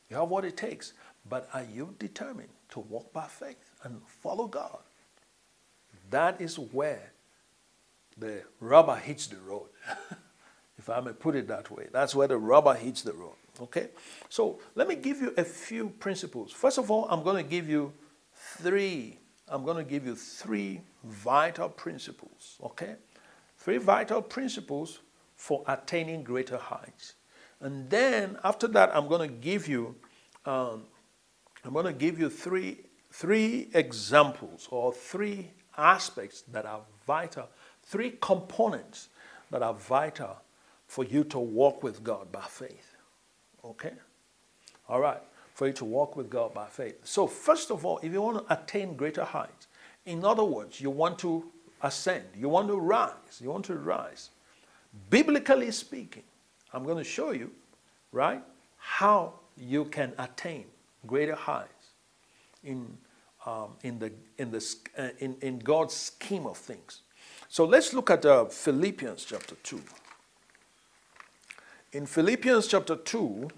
You 0.08 0.16
have 0.16 0.28
what 0.28 0.44
it 0.44 0.56
takes. 0.56 0.92
But 1.28 1.48
are 1.52 1.64
you 1.64 1.94
determined 1.98 2.50
to 2.70 2.80
walk 2.80 3.12
by 3.12 3.26
faith 3.26 3.72
and 3.82 4.00
follow 4.06 4.46
God? 4.46 4.78
That 6.10 6.40
is 6.40 6.58
where 6.58 7.12
the 8.16 8.42
rubber 8.60 8.96
hits 8.96 9.26
the 9.26 9.36
road. 9.38 9.68
if 10.78 10.90
I 10.90 11.00
may 11.00 11.12
put 11.12 11.34
it 11.34 11.48
that 11.48 11.70
way. 11.70 11.88
That's 11.92 12.14
where 12.14 12.28
the 12.28 12.38
rubber 12.38 12.74
hits 12.74 13.02
the 13.02 13.12
road. 13.12 13.36
Okay? 13.60 13.88
So 14.28 14.60
let 14.74 14.88
me 14.88 14.94
give 14.94 15.20
you 15.20 15.32
a 15.36 15.44
few 15.44 15.88
principles. 15.88 16.52
First 16.52 16.78
of 16.78 16.90
all, 16.90 17.06
I'm 17.10 17.22
going 17.22 17.42
to 17.42 17.48
give 17.48 17.68
you 17.68 17.92
three. 18.34 19.18
I'm 19.48 19.64
going 19.64 19.78
to 19.78 19.84
give 19.84 20.06
you 20.06 20.14
three 20.14 20.80
vital 21.04 21.68
principles. 21.68 22.56
Okay? 22.62 22.96
Three 23.58 23.78
vital 23.78 24.22
principles 24.22 25.00
for 25.34 25.64
attaining 25.66 26.22
greater 26.22 26.58
heights. 26.58 27.14
And 27.60 27.88
then 27.88 28.38
after 28.44 28.68
that, 28.68 28.94
I'm 28.94 29.08
going 29.08 29.28
to 29.28 29.34
give 29.34 29.66
you, 29.66 29.96
um, 30.44 30.84
I'm 31.64 31.72
going 31.72 31.86
to 31.86 31.92
give 31.92 32.18
you 32.18 32.28
three, 32.28 32.80
three 33.10 33.70
examples 33.72 34.68
or 34.70 34.92
three 34.92 35.50
aspects 35.76 36.42
that 36.52 36.66
are 36.66 36.80
vital, 37.06 37.48
three 37.86 38.16
components 38.20 39.08
that 39.50 39.62
are 39.62 39.74
vital 39.74 40.36
for 40.86 41.04
you 41.04 41.24
to 41.24 41.38
walk 41.38 41.82
with 41.82 42.02
God 42.04 42.30
by 42.30 42.42
faith. 42.42 42.96
Okay? 43.64 43.92
All 44.88 45.00
right. 45.00 45.22
For 45.54 45.66
you 45.66 45.72
to 45.74 45.84
walk 45.84 46.16
with 46.16 46.28
God 46.28 46.52
by 46.52 46.66
faith. 46.66 46.98
So, 47.04 47.26
first 47.26 47.70
of 47.70 47.86
all, 47.86 47.98
if 48.02 48.12
you 48.12 48.20
want 48.20 48.46
to 48.46 48.52
attain 48.52 48.94
greater 48.94 49.24
heights, 49.24 49.68
in 50.04 50.24
other 50.24 50.44
words, 50.44 50.80
you 50.80 50.90
want 50.90 51.18
to 51.20 51.50
ascend, 51.82 52.24
you 52.36 52.48
want 52.48 52.68
to 52.68 52.76
rise, 52.76 53.40
you 53.40 53.50
want 53.50 53.64
to 53.66 53.74
rise. 53.74 54.30
Biblically 55.10 55.70
speaking, 55.70 56.22
I'm 56.72 56.84
going 56.84 56.98
to 56.98 57.04
show 57.04 57.30
you, 57.30 57.50
right, 58.12 58.42
how 58.76 59.34
you 59.56 59.86
can 59.86 60.12
attain 60.18 60.66
greater 61.06 61.34
heights 61.34 61.92
in, 62.62 62.96
um, 63.46 63.70
in, 63.82 63.98
the, 63.98 64.12
in, 64.38 64.50
the, 64.50 64.76
uh, 64.98 65.08
in, 65.18 65.36
in 65.40 65.58
God's 65.58 65.94
scheme 65.94 66.46
of 66.46 66.56
things. 66.56 67.02
So 67.48 67.64
let's 67.64 67.92
look 67.92 68.10
at 68.10 68.24
uh, 68.24 68.46
Philippians 68.46 69.24
chapter 69.24 69.54
2. 69.62 69.82
In 71.92 72.06
Philippians 72.06 72.66
chapter 72.66 72.96
2, 72.96 73.48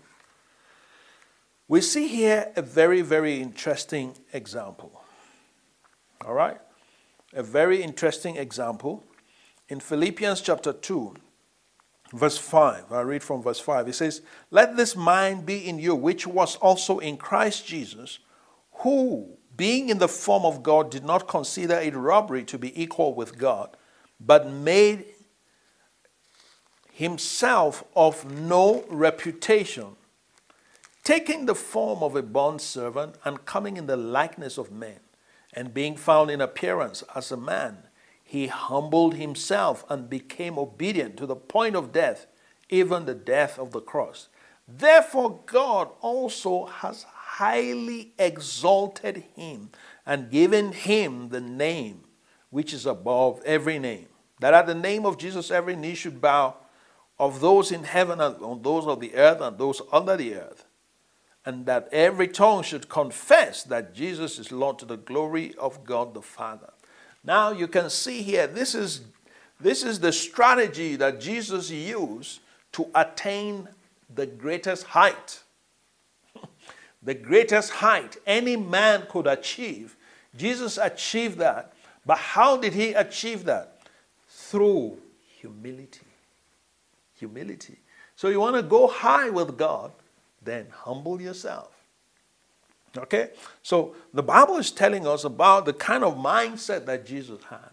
we 1.66 1.80
see 1.80 2.08
here 2.08 2.52
a 2.56 2.62
very, 2.62 3.02
very 3.02 3.40
interesting 3.40 4.14
example. 4.32 5.02
All 6.24 6.34
right? 6.34 6.58
A 7.32 7.42
very 7.42 7.82
interesting 7.82 8.36
example. 8.36 9.04
In 9.68 9.80
Philippians 9.80 10.40
chapter 10.40 10.72
2, 10.72 11.14
verse 12.14 12.38
5, 12.38 12.92
I 12.92 13.00
read 13.02 13.22
from 13.22 13.42
verse 13.42 13.60
5. 13.60 13.88
It 13.88 13.94
says, 13.94 14.22
Let 14.50 14.76
this 14.76 14.96
mind 14.96 15.44
be 15.44 15.68
in 15.68 15.78
you, 15.78 15.94
which 15.94 16.26
was 16.26 16.56
also 16.56 16.98
in 16.98 17.16
Christ 17.16 17.66
Jesus, 17.66 18.18
who, 18.78 19.36
being 19.56 19.88
in 19.88 19.98
the 19.98 20.08
form 20.08 20.44
of 20.44 20.62
God, 20.62 20.90
did 20.90 21.04
not 21.04 21.28
consider 21.28 21.74
it 21.74 21.94
robbery 21.94 22.44
to 22.44 22.58
be 22.58 22.80
equal 22.80 23.14
with 23.14 23.38
God, 23.38 23.76
but 24.20 24.50
made 24.50 25.04
himself 26.92 27.84
of 27.94 28.30
no 28.30 28.84
reputation, 28.88 29.96
taking 31.04 31.46
the 31.46 31.54
form 31.54 32.02
of 32.02 32.16
a 32.16 32.22
bond 32.22 32.60
servant 32.60 33.14
and 33.24 33.44
coming 33.44 33.76
in 33.76 33.86
the 33.86 33.96
likeness 33.96 34.58
of 34.58 34.72
men, 34.72 35.00
and 35.52 35.72
being 35.72 35.96
found 35.96 36.30
in 36.30 36.40
appearance 36.40 37.02
as 37.14 37.32
a 37.32 37.36
man, 37.36 37.78
he 38.22 38.48
humbled 38.48 39.14
himself 39.14 39.84
and 39.88 40.10
became 40.10 40.58
obedient 40.58 41.16
to 41.16 41.24
the 41.24 41.34
point 41.34 41.74
of 41.74 41.92
death, 41.92 42.26
even 42.68 43.06
the 43.06 43.14
death 43.14 43.58
of 43.58 43.72
the 43.72 43.80
cross. 43.80 44.28
Therefore, 44.68 45.40
God 45.46 45.88
also 46.00 46.66
has 46.66 47.06
highly 47.38 48.12
exalted 48.18 49.22
him 49.36 49.70
and 50.04 50.28
given 50.28 50.72
him 50.72 51.28
the 51.28 51.40
name 51.40 52.00
which 52.50 52.72
is 52.72 52.84
above 52.84 53.40
every 53.44 53.78
name, 53.78 54.08
that 54.40 54.54
at 54.54 54.66
the 54.66 54.74
name 54.74 55.06
of 55.06 55.16
Jesus 55.16 55.52
every 55.52 55.76
knee 55.76 55.94
should 55.94 56.20
bow 56.20 56.56
of 57.16 57.40
those 57.40 57.70
in 57.70 57.84
heaven 57.84 58.20
and 58.20 58.34
on 58.42 58.60
those 58.62 58.86
of 58.86 58.98
the 58.98 59.14
earth 59.14 59.40
and 59.40 59.56
those 59.56 59.80
under 59.92 60.16
the 60.16 60.34
earth, 60.34 60.64
and 61.46 61.64
that 61.66 61.88
every 61.92 62.26
tongue 62.26 62.64
should 62.64 62.88
confess 62.88 63.62
that 63.62 63.94
Jesus 63.94 64.40
is 64.40 64.50
Lord 64.50 64.80
to 64.80 64.84
the 64.84 64.96
glory 64.96 65.54
of 65.58 65.84
God 65.84 66.14
the 66.14 66.22
Father. 66.22 66.72
Now 67.22 67.52
you 67.52 67.68
can 67.68 67.88
see 67.88 68.22
here, 68.22 68.48
this 68.48 68.74
is, 68.74 69.02
this 69.60 69.84
is 69.84 70.00
the 70.00 70.12
strategy 70.12 70.96
that 70.96 71.20
Jesus 71.20 71.70
used 71.70 72.40
to 72.72 72.88
attain 72.96 73.68
the 74.12 74.26
greatest 74.26 74.86
height. 74.86 75.44
The 77.02 77.14
greatest 77.14 77.70
height 77.70 78.16
any 78.26 78.56
man 78.56 79.06
could 79.08 79.26
achieve. 79.26 79.96
Jesus 80.36 80.78
achieved 80.78 81.38
that. 81.38 81.72
But 82.04 82.18
how 82.18 82.56
did 82.56 82.72
he 82.72 82.92
achieve 82.92 83.44
that? 83.44 83.78
Through 84.26 84.98
humility 85.40 86.08
humility. 87.18 87.78
So 88.16 88.28
you 88.28 88.40
want 88.40 88.56
to 88.56 88.62
go 88.62 88.86
high 88.86 89.30
with 89.30 89.56
God, 89.56 89.92
then 90.42 90.66
humble 90.72 91.20
yourself. 91.20 91.70
Okay? 92.96 93.30
So 93.62 93.94
the 94.14 94.22
Bible 94.22 94.56
is 94.56 94.70
telling 94.70 95.06
us 95.06 95.24
about 95.24 95.66
the 95.66 95.72
kind 95.72 96.04
of 96.04 96.16
mindset 96.16 96.86
that 96.86 97.06
Jesus 97.06 97.42
had. 97.48 97.70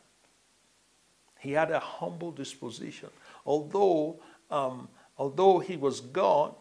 He 1.39 1.51
had 1.51 1.71
a 1.71 1.79
humble 1.79 2.31
disposition. 2.31 3.09
Although, 3.45 4.19
um, 4.49 4.89
although 5.17 5.59
he 5.59 5.77
was 5.77 6.01
God, 6.01 6.55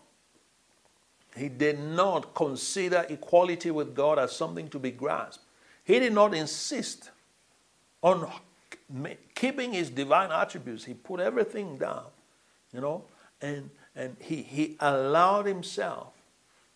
he 1.36 1.48
did 1.48 1.80
not 1.80 2.34
consider 2.34 3.06
equality 3.08 3.70
with 3.70 3.94
God 3.94 4.18
as 4.18 4.34
something 4.34 4.68
to 4.68 4.78
be 4.78 4.90
grasped. 4.90 5.44
He 5.84 5.98
did 5.98 6.12
not 6.12 6.34
insist 6.34 7.10
on 8.02 8.30
keeping 9.34 9.72
his 9.72 9.90
divine 9.90 10.30
attributes. 10.30 10.84
He 10.84 10.94
put 10.94 11.20
everything 11.20 11.78
down 11.78 12.04
you 12.74 12.80
know, 12.80 13.04
and 13.40 13.70
and 13.94 14.16
he 14.20 14.42
he 14.42 14.76
allowed 14.80 15.46
himself 15.46 16.12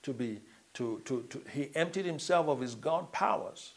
to 0.03 0.12
be 0.15 0.41
to 0.75 1.03
to, 1.05 1.23
to 1.29 1.43
he 1.53 1.71
emptied 1.75 2.07
himself 2.07 2.49
of 2.49 2.61
his 2.61 2.75
God 2.77 3.11
powers, 3.12 3.73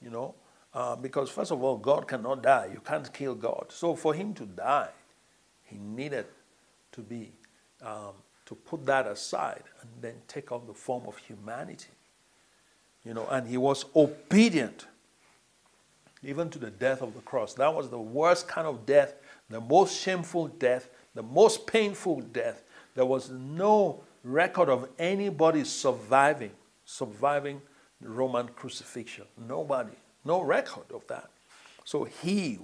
you 0.00 0.10
know, 0.10 0.34
uh, 0.72 0.96
because 0.96 1.30
first 1.30 1.52
of 1.52 1.62
all, 1.62 1.76
God 1.76 2.08
cannot 2.08 2.42
die. 2.42 2.70
You 2.72 2.80
can't 2.80 3.12
kill 3.12 3.34
God. 3.34 3.66
So 3.68 3.94
for 3.94 4.14
him 4.14 4.32
to 4.34 4.46
die, 4.46 4.88
he 5.64 5.76
needed 5.76 6.26
to 6.92 7.02
be 7.02 7.32
um, 7.82 8.14
to 8.46 8.54
put 8.54 8.84
that 8.86 9.06
aside 9.06 9.62
and 9.80 9.90
then 10.00 10.14
take 10.28 10.52
on 10.52 10.66
the 10.66 10.74
form 10.74 11.04
of 11.06 11.16
humanity. 11.18 11.90
You 13.04 13.14
know, 13.14 13.26
and 13.30 13.48
he 13.48 13.56
was 13.56 13.84
obedient 13.94 14.86
even 16.22 16.48
to 16.50 16.58
the 16.58 16.70
death 16.70 17.02
of 17.02 17.14
the 17.14 17.20
cross. 17.20 17.54
That 17.54 17.74
was 17.74 17.90
the 17.90 17.98
worst 17.98 18.48
kind 18.48 18.66
of 18.66 18.86
death, 18.86 19.14
the 19.50 19.60
most 19.60 20.00
shameful 20.00 20.48
death 20.48 20.88
the 21.14 21.22
most 21.22 21.66
painful 21.66 22.20
death. 22.20 22.62
There 22.94 23.06
was 23.06 23.30
no 23.30 24.00
record 24.22 24.68
of 24.68 24.88
anybody 24.98 25.64
surviving, 25.64 26.50
surviving 26.84 27.62
the 28.00 28.08
Roman 28.08 28.48
crucifixion. 28.48 29.24
Nobody, 29.48 29.92
no 30.24 30.42
record 30.42 30.90
of 30.92 31.06
that. 31.06 31.30
So 31.84 32.04
he 32.04 32.58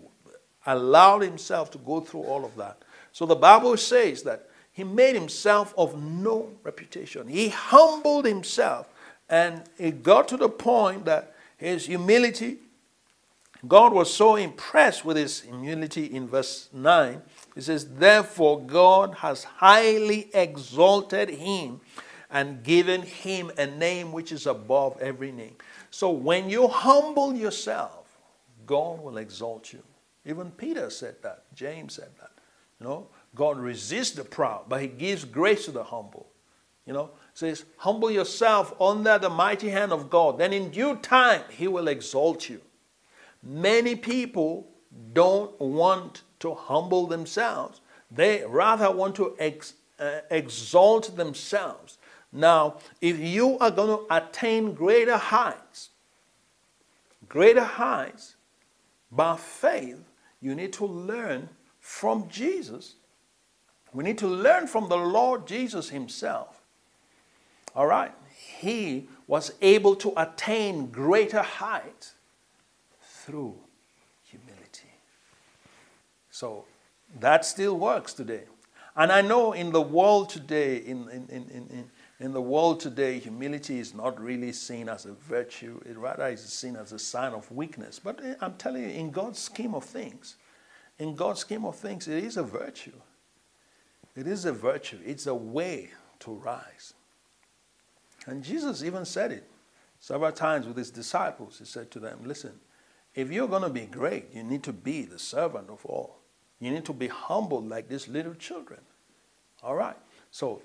allowed 0.67 1.23
himself 1.23 1.71
to 1.73 1.79
go 1.79 2.01
through 2.01 2.23
all 2.23 2.45
of 2.45 2.57
that. 2.57 2.83
So 3.13 3.27
the 3.27 3.37
Bible 3.37 3.77
says 3.77 4.23
that 4.25 4.49
he 4.73 4.85
made 4.85 5.15
himself 5.15 5.75
of 5.77 6.01
no 6.01 6.51
reputation. 6.63 7.29
He 7.29 7.49
humbled 7.49 8.25
himself. 8.25 8.89
And 9.29 9.63
it 9.79 10.03
got 10.03 10.29
to 10.29 10.37
the 10.37 10.49
point 10.49 11.05
that 11.05 11.35
his 11.57 11.87
humility, 11.87 12.59
God 13.67 13.93
was 13.93 14.13
so 14.13 14.37
impressed 14.37 15.05
with 15.05 15.17
his 15.17 15.41
humility 15.43 16.07
in 16.07 16.27
verse 16.27 16.69
9. 16.73 17.23
He 17.55 17.61
says, 17.61 17.87
Therefore, 17.87 18.61
God 18.61 19.15
has 19.17 19.45
highly 19.45 20.31
exalted 20.35 21.31
him 21.31 21.81
and 22.31 22.63
given 22.63 23.03
him 23.03 23.51
a 23.59 23.67
name 23.67 24.13
which 24.13 24.33
is 24.33 24.47
above 24.47 25.01
every 25.01 25.33
name. 25.33 25.57
So 25.91 26.11
when 26.11 26.49
you 26.49 26.69
humble 26.69 27.35
yourself, 27.35 28.07
God 28.67 29.03
will 29.03 29.19
exalt 29.19 29.73
you. 29.73 29.83
Even 30.25 30.51
Peter 30.53 30.91
said 30.91 31.17
that. 31.23 31.43
James 31.55 31.95
said 31.95 32.11
that. 32.21 32.31
You 32.79 32.87
know, 32.87 33.09
God 33.35 33.59
resists 33.59 34.13
the 34.13 34.25
proud, 34.25 34.65
but 34.69 34.81
he 34.81 34.89
gives 34.89 35.25
grace 35.25 35.67
to 35.67 35.71
the 35.71 35.85
humble. 35.85 36.29
You 36.87 36.93
know, 36.93 37.11
says, 37.35 37.65
humble 37.77 38.11
yourself 38.11 38.75
under 38.81 39.19
the 39.19 39.31
mighty 39.31 39.69
hand 39.69 39.93
of 39.93 40.11
God. 40.11 40.39
Then 40.39 40.53
in 40.53 40.71
due 40.71 40.97
time, 40.97 41.43
he 41.51 41.69
will 41.69 41.89
exalt 41.89 42.49
you. 42.49 42.61
Many 43.43 43.95
people 43.95 44.69
don't 45.13 45.59
want 45.61 46.23
to 46.41 46.55
humble 46.55 47.07
themselves. 47.07 47.81
They 48.11 48.45
rather 48.47 48.91
want 48.91 49.15
to 49.17 49.37
ex, 49.39 49.75
uh, 49.99 50.21
exalt 50.31 51.17
themselves. 51.17 51.99
Now, 52.33 52.79
if 53.01 53.19
you 53.19 53.59
are 53.59 53.71
going 53.71 53.99
to 53.99 54.15
attain 54.15 54.75
greater 54.75 55.17
heights, 55.17 55.91
greater 57.29 57.65
heights 57.65 58.37
by 59.11 59.37
faith, 59.37 60.03
you 60.41 60.55
need 60.55 60.73
to 60.75 60.87
learn 60.87 61.49
from 61.81 62.29
Jesus. 62.29 62.95
We 63.93 64.05
need 64.05 64.19
to 64.19 64.29
learn 64.29 64.67
from 64.67 64.89
the 64.89 64.97
Lord 64.97 65.47
Jesus 65.47 65.89
Himself. 65.89 66.61
All 67.75 67.87
right? 67.87 68.13
He 68.59 69.09
was 69.27 69.53
able 69.63 69.97
to 69.97 70.13
attain 70.17 70.87
greater 70.87 71.43
heights 71.43 72.15
through 73.03 73.57
humility. 74.25 74.89
So 76.31 76.65
that 77.21 77.45
still 77.45 77.79
works 77.79 78.13
today. 78.13 78.45
And 78.97 79.13
I 79.13 79.23
know 79.23 79.53
in 79.53 79.73
the 79.73 79.81
world 79.81 80.31
today, 80.31 80.79
in, 80.79 81.09
in, 81.11 81.27
in, 81.29 81.51
in, 81.51 81.91
in 82.19 82.33
the 82.33 82.41
world 82.41 82.81
today, 82.81 83.19
humility 83.19 83.79
is 83.79 83.95
not 83.95 84.21
really 84.21 84.53
seen 84.53 84.89
as 84.89 85.07
a 85.07 85.13
virtue, 85.13 85.81
it 85.87 85.97
rather 85.97 86.27
is 86.29 86.43
seen 86.43 86.77
as 86.77 86.93
a 86.93 86.99
sign 86.99 87.33
of 87.33 87.51
weakness. 87.51 87.99
But 87.99 88.23
eh, 88.23 88.35
I'm 88.41 88.55
telling 88.55 88.83
you, 88.83 88.91
in 88.91 89.11
God's 89.11 89.39
scheme 89.39 89.75
of 89.75 89.85
things, 89.85 90.37
in 90.99 91.15
God's 91.15 91.41
scheme 91.41 91.65
of 91.65 91.77
things, 91.77 92.09
it 92.09 92.23
is 92.23 92.37
a 92.37 92.43
virtue. 92.43 92.93
It 94.17 94.27
is 94.27 94.45
a 94.45 94.53
virtue, 94.53 94.99
it's 95.05 95.27
a 95.27 95.35
way 95.35 95.91
to 96.21 96.33
rise. 96.33 96.95
And 98.27 98.43
Jesus 98.43 98.83
even 98.83 99.05
said 99.05 99.33
it 99.33 99.49
several 99.99 100.33
times 100.33 100.67
with 100.67 100.77
his 100.77 100.91
disciples. 100.91 101.59
He 101.59 101.65
said 101.65 101.91
to 101.93 102.01
them, 102.01 102.21
Listen, 102.25 102.61
if 103.15 103.31
you're 103.31 103.49
going 103.49 103.63
to 103.63 103.71
be 103.71 103.87
great, 103.87 104.27
you 104.35 104.43
need 104.43 104.63
to 104.65 104.73
be 104.73 105.03
the 105.03 105.19
servant 105.19 105.71
of 105.71 105.85
all. 105.87 106.19
You 106.61 106.71
need 106.71 106.85
to 106.85 106.93
be 106.93 107.09
humble 107.09 107.63
like 107.63 107.89
these 107.89 108.09
little 108.09 108.35
children. 108.35 108.81
All 109.63 109.75
right. 109.75 109.97
So 110.31 110.63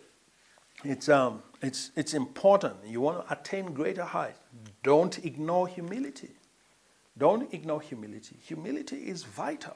it's, 0.83 1.09
um, 1.09 1.41
it's, 1.61 1.91
it's 1.95 2.13
important. 2.13 2.75
You 2.85 3.01
want 3.01 3.25
to 3.25 3.33
attain 3.33 3.73
greater 3.73 4.03
heights. 4.03 4.39
Don't 4.83 5.23
ignore 5.25 5.67
humility. 5.67 6.31
Don't 7.17 7.51
ignore 7.53 7.81
humility. 7.81 8.37
Humility 8.43 8.97
is 8.97 9.23
vital. 9.23 9.75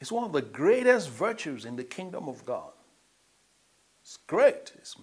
It's 0.00 0.12
one 0.12 0.24
of 0.24 0.32
the 0.32 0.42
greatest 0.42 1.10
virtues 1.10 1.64
in 1.64 1.76
the 1.76 1.84
kingdom 1.84 2.28
of 2.28 2.44
God. 2.46 2.70
It's 4.02 4.16
great. 4.26 4.72
It's, 4.76 4.96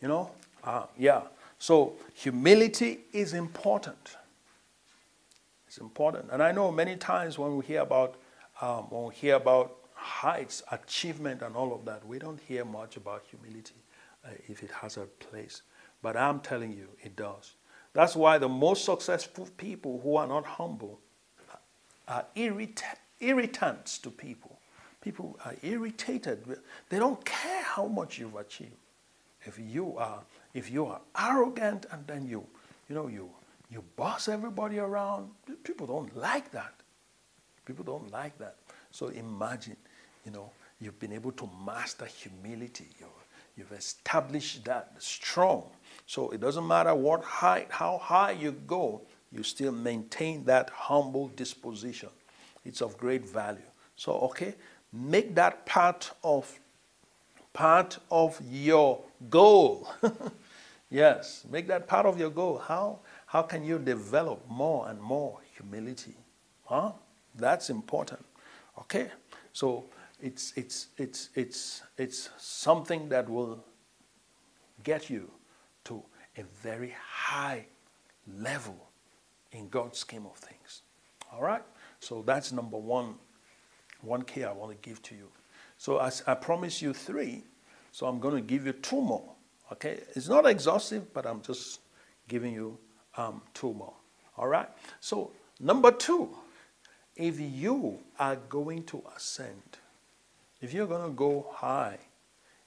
you 0.00 0.08
know, 0.08 0.30
uh, 0.62 0.86
yeah. 0.98 1.22
So 1.58 1.94
humility 2.14 3.00
is 3.12 3.32
important. 3.32 4.16
It's 5.66 5.78
important. 5.78 6.28
And 6.30 6.42
I 6.42 6.52
know 6.52 6.70
many 6.70 6.96
times 6.96 7.38
when 7.38 7.56
we 7.56 7.64
hear 7.64 7.80
about 7.80 8.16
um, 8.60 8.84
when 8.88 9.04
we 9.04 9.14
hear 9.14 9.34
about 9.34 9.76
heights, 9.94 10.62
achievement, 10.70 11.42
and 11.42 11.54
all 11.54 11.74
of 11.74 11.84
that, 11.84 12.06
we 12.06 12.18
don't 12.18 12.40
hear 12.40 12.64
much 12.64 12.96
about 12.96 13.24
humility 13.28 13.74
uh, 14.24 14.28
if 14.48 14.62
it 14.62 14.70
has 14.70 14.96
a 14.96 15.02
place. 15.02 15.62
But 16.02 16.16
I'm 16.16 16.40
telling 16.40 16.72
you, 16.72 16.88
it 17.02 17.16
does. 17.16 17.54
That's 17.92 18.16
why 18.16 18.38
the 18.38 18.48
most 18.48 18.84
successful 18.84 19.48
people 19.56 20.00
who 20.02 20.16
are 20.16 20.26
not 20.26 20.46
humble 20.46 21.00
are 22.08 22.24
irrit- 22.36 22.82
irritants 23.20 23.98
to 23.98 24.10
people. 24.10 24.58
People 25.00 25.38
are 25.44 25.54
irritated. 25.62 26.44
They 26.88 26.98
don't 26.98 27.24
care 27.24 27.62
how 27.62 27.86
much 27.86 28.18
you've 28.18 28.36
achieved. 28.36 28.72
If 29.44 29.58
you 29.58 29.96
are, 29.96 30.22
if 30.54 30.70
you 30.70 30.86
are 30.86 31.00
arrogant 31.18 31.86
and 31.92 32.06
then 32.06 32.26
you, 32.26 32.44
you 32.88 32.94
know, 32.94 33.06
you, 33.06 33.30
you 33.70 33.84
boss 33.94 34.28
everybody 34.28 34.78
around, 34.78 35.30
people 35.62 35.86
don't 35.86 36.16
like 36.16 36.50
that. 36.50 36.74
People 37.64 37.84
don't 37.84 38.10
like 38.10 38.36
that. 38.38 38.56
So 38.90 39.08
imagine, 39.08 39.76
you 40.24 40.32
know, 40.32 40.50
you've 40.80 40.98
been 40.98 41.12
able 41.12 41.32
to 41.32 41.48
master 41.64 42.06
humility. 42.06 42.86
you 42.98 43.06
You've 43.56 43.72
established 43.72 44.64
that 44.66 44.92
strong. 44.98 45.64
So 46.06 46.30
it 46.30 46.40
doesn't 46.40 46.66
matter 46.66 46.94
what 46.94 47.24
height, 47.24 47.68
how 47.70 47.98
high 47.98 48.32
you 48.32 48.52
go, 48.52 49.00
you 49.32 49.42
still 49.42 49.72
maintain 49.72 50.44
that 50.44 50.70
humble 50.70 51.28
disposition. 51.28 52.10
It's 52.66 52.82
of 52.82 52.98
great 52.98 53.24
value. 53.28 53.70
So 53.96 54.12
okay, 54.30 54.54
make 54.92 55.34
that 55.34 55.64
part 55.66 56.10
of 56.22 56.58
part 57.52 57.98
of 58.10 58.40
your 58.50 59.00
goal. 59.30 59.88
yes, 60.90 61.44
make 61.50 61.66
that 61.68 61.86
part 61.86 62.06
of 62.06 62.18
your 62.18 62.30
goal. 62.30 62.58
How 62.58 62.98
how 63.26 63.42
can 63.42 63.64
you 63.64 63.78
develop 63.78 64.48
more 64.48 64.88
and 64.88 65.00
more 65.00 65.38
humility? 65.56 66.14
Huh? 66.64 66.92
That's 67.34 67.70
important. 67.70 68.24
Okay? 68.78 69.10
So 69.52 69.84
it's, 70.20 70.52
it's, 70.56 70.88
it's, 70.96 71.30
it's, 71.34 71.82
it's 71.98 72.30
something 72.38 73.08
that 73.08 73.28
will 73.28 73.64
get 74.84 75.10
you 75.10 75.30
to 75.84 76.02
a 76.36 76.42
very 76.62 76.94
high 77.10 77.66
level 78.38 78.76
in 79.52 79.68
God's 79.68 79.98
scheme 79.98 80.26
of 80.26 80.36
things. 80.36 80.82
All 81.32 81.42
right? 81.42 81.62
So 82.06 82.22
that's 82.24 82.52
number 82.52 82.78
one, 82.78 83.16
one 84.00 84.22
key 84.22 84.44
I 84.44 84.52
want 84.52 84.70
to 84.70 84.88
give 84.88 85.02
to 85.02 85.16
you. 85.16 85.28
So 85.76 85.98
as 85.98 86.22
I 86.24 86.34
promised 86.34 86.80
you 86.80 86.92
three, 86.92 87.42
so 87.90 88.06
I'm 88.06 88.20
going 88.20 88.36
to 88.36 88.40
give 88.40 88.64
you 88.64 88.74
two 88.74 89.00
more. 89.00 89.32
Okay? 89.72 89.98
It's 90.14 90.28
not 90.28 90.46
exhaustive, 90.46 91.12
but 91.12 91.26
I'm 91.26 91.42
just 91.42 91.80
giving 92.28 92.54
you 92.54 92.78
um, 93.16 93.42
two 93.54 93.74
more. 93.74 93.94
All 94.38 94.46
right? 94.46 94.68
So, 95.00 95.32
number 95.58 95.90
two, 95.90 96.28
if 97.16 97.40
you 97.40 97.98
are 98.20 98.36
going 98.36 98.84
to 98.84 99.02
ascend, 99.16 99.78
if 100.60 100.72
you're 100.72 100.86
going 100.86 101.10
to 101.10 101.12
go 101.12 101.48
high, 101.52 101.98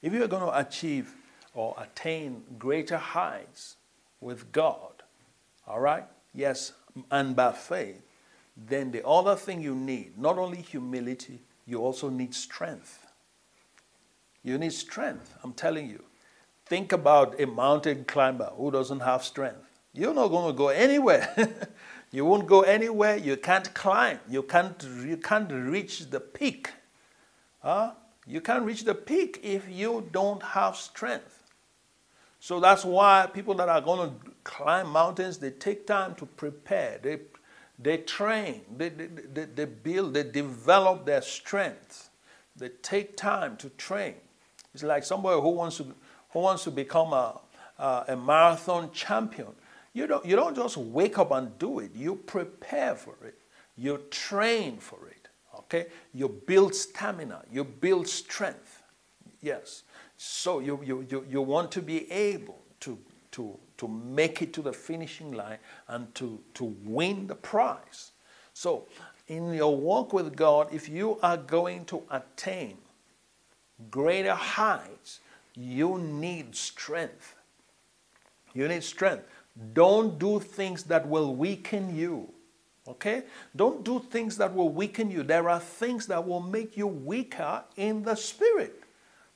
if 0.02 0.12
you're 0.12 0.28
going 0.28 0.44
to 0.44 0.60
achieve 0.60 1.14
or 1.54 1.76
attain 1.78 2.44
greater 2.58 2.98
heights 2.98 3.78
with 4.20 4.52
God, 4.52 5.02
all 5.66 5.80
right? 5.80 6.04
Yes, 6.34 6.74
and 7.10 7.38
by 7.38 7.54
faith, 7.54 8.02
then 8.68 8.92
the 8.92 9.06
other 9.08 9.36
thing 9.36 9.62
you 9.62 9.76
need, 9.76 10.18
not 10.18 10.38
only 10.38 10.62
humility, 10.62 11.42
you 11.66 11.80
also 11.80 12.10
need 12.10 12.34
strength. 12.36 13.08
You 14.44 14.58
need 14.58 14.74
strength, 14.74 15.36
I'm 15.44 15.54
telling 15.54 15.90
you. 15.90 16.04
Think 16.66 16.92
about 16.94 17.40
a 17.42 17.48
mountain 17.48 18.06
climber 18.06 18.52
who 18.56 18.72
doesn't 18.72 19.02
have 19.02 19.24
strength. 19.24 19.66
You're 19.94 20.14
not 20.14 20.30
going 20.30 20.52
to 20.54 20.58
go 20.58 20.70
anywhere. 20.70 21.30
you 22.12 22.26
won't 22.26 22.48
go 22.48 22.62
anywhere. 22.62 23.18
You 23.18 23.38
can't 23.38 23.74
climb. 23.74 24.20
You 24.30 24.44
can't, 24.44 24.82
you 25.06 25.18
can't 25.18 25.52
reach 25.52 26.10
the 26.10 26.20
peak 26.20 26.72
Huh? 27.64 27.92
You 28.26 28.42
can't 28.42 28.64
reach 28.64 28.86
the 28.86 28.96
peak 28.96 29.40
if 29.44 29.70
you 29.70 30.08
don't 30.12 30.42
have 30.44 30.76
strength. 30.78 31.44
So 32.40 32.60
that's 32.60 32.86
why 32.86 33.30
people 33.34 33.56
that 33.56 33.70
are 33.70 33.82
going 33.82 34.10
to 34.10 34.32
climb 34.44 34.90
mountains, 34.90 35.40
they 35.40 35.52
take 35.52 35.88
time 35.88 36.16
to 36.16 36.26
prepare. 36.26 37.00
They, 37.04 37.20
they 37.82 37.98
train, 37.98 38.62
they, 38.76 38.90
they, 38.90 39.08
they, 39.08 39.46
they 39.46 39.66
build, 39.66 40.14
they 40.14 40.24
develop 40.24 41.06
their 41.06 41.22
strength. 41.22 42.10
They 42.56 42.70
take 42.82 43.16
time 43.16 43.56
to 43.58 43.70
train. 43.72 44.16
It's 44.74 44.84
like 44.84 45.04
somebody 45.06 45.42
who 45.42 45.50
wants 45.50 45.78
to, 45.78 45.96
who 46.32 46.40
wants 46.40 46.66
to 46.66 46.72
become 46.72 47.14
a, 47.14 47.40
a, 47.78 48.06
a 48.10 48.16
marathon 48.18 48.92
champion. 48.92 49.48
You 49.94 50.08
don't, 50.08 50.26
you 50.26 50.36
don't 50.36 50.56
just 50.56 50.78
wake 50.78 51.18
up 51.18 51.32
and 51.32 51.58
do 51.58 51.80
it. 51.80 51.92
You 51.96 52.16
prepare 52.16 52.96
for 52.96 53.16
it. 53.26 53.40
You 53.78 54.02
train 54.12 54.78
for 54.78 55.08
it. 55.08 55.30
Okay? 55.56 55.88
You 56.14 56.28
build 56.28 56.76
stamina, 56.76 57.44
you 57.52 57.64
build 57.64 58.08
strength. 58.08 58.84
Yes. 59.42 59.84
So 60.18 60.60
you, 60.60 60.82
you, 60.84 61.06
you, 61.10 61.26
you 61.30 61.42
want 61.42 61.72
to 61.72 61.82
be 61.82 62.12
able 62.12 62.60
to, 62.82 62.98
to, 63.32 63.58
to 63.80 63.88
make 63.88 64.42
it 64.42 64.54
to 64.54 64.62
the 64.62 64.74
finishing 64.74 65.32
line 65.32 65.58
and 65.88 66.14
to, 66.16 66.40
to 66.54 66.76
win 66.84 67.28
the 67.28 67.36
prize. 67.36 68.12
So, 68.54 68.88
in 69.28 69.54
your 69.54 69.76
walk 69.76 70.12
with 70.12 70.36
God, 70.36 70.68
if 70.74 70.90
you 70.90 71.18
are 71.24 71.38
going 71.38 71.86
to 71.86 72.04
attain 72.12 72.78
greater 73.90 74.34
heights, 74.36 75.22
you 75.56 75.98
need 75.98 76.56
strength. 76.56 77.36
You 78.54 78.68
need 78.68 78.84
strength. 78.84 79.24
Don't 79.74 80.20
do 80.20 80.40
things 80.40 80.84
that 80.84 81.08
will 81.08 81.36
weaken 81.36 81.96
you. 81.96 82.30
Okay? 82.88 83.24
Don't 83.56 83.84
do 83.84 84.00
things 84.00 84.36
that 84.38 84.54
will 84.54 84.70
weaken 84.70 85.12
you. 85.12 85.24
There 85.24 85.50
are 85.50 85.60
things 85.60 86.08
that 86.08 86.28
will 86.28 86.42
make 86.42 86.76
you 86.76 86.88
weaker 86.88 87.64
in 87.78 88.04
the 88.04 88.16
spirit. 88.16 88.79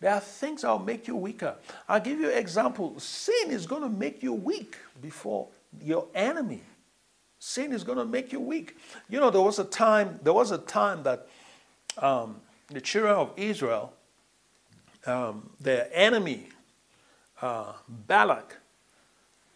There 0.03 0.13
are 0.13 0.19
things 0.19 0.63
that 0.63 0.67
will 0.69 0.79
make 0.79 1.07
you 1.07 1.15
weaker. 1.15 1.55
I'll 1.87 2.01
give 2.01 2.19
you 2.19 2.29
an 2.29 2.37
example. 2.37 2.99
Sin 2.99 3.51
is 3.51 3.65
going 3.65 3.83
to 3.83 3.87
make 3.87 4.21
you 4.21 4.33
weak 4.33 4.75
before 5.01 5.47
your 5.81 6.07
enemy. 6.13 6.61
Sin 7.39 7.71
is 7.71 7.85
going 7.85 7.97
to 7.97 8.03
make 8.03 8.33
you 8.33 8.41
weak. 8.41 8.75
You 9.09 9.21
know, 9.21 9.29
there 9.29 9.39
was 9.39 9.59
a 9.59 9.63
time. 9.63 10.19
There 10.21 10.33
was 10.33 10.51
a 10.51 10.57
time 10.57 11.03
that 11.03 11.29
um, 11.99 12.41
the 12.67 12.81
children 12.81 13.15
of 13.15 13.31
Israel, 13.37 13.93
um, 15.05 15.49
their 15.61 15.87
enemy, 15.93 16.49
uh, 17.41 17.71
Balak, 17.87 18.57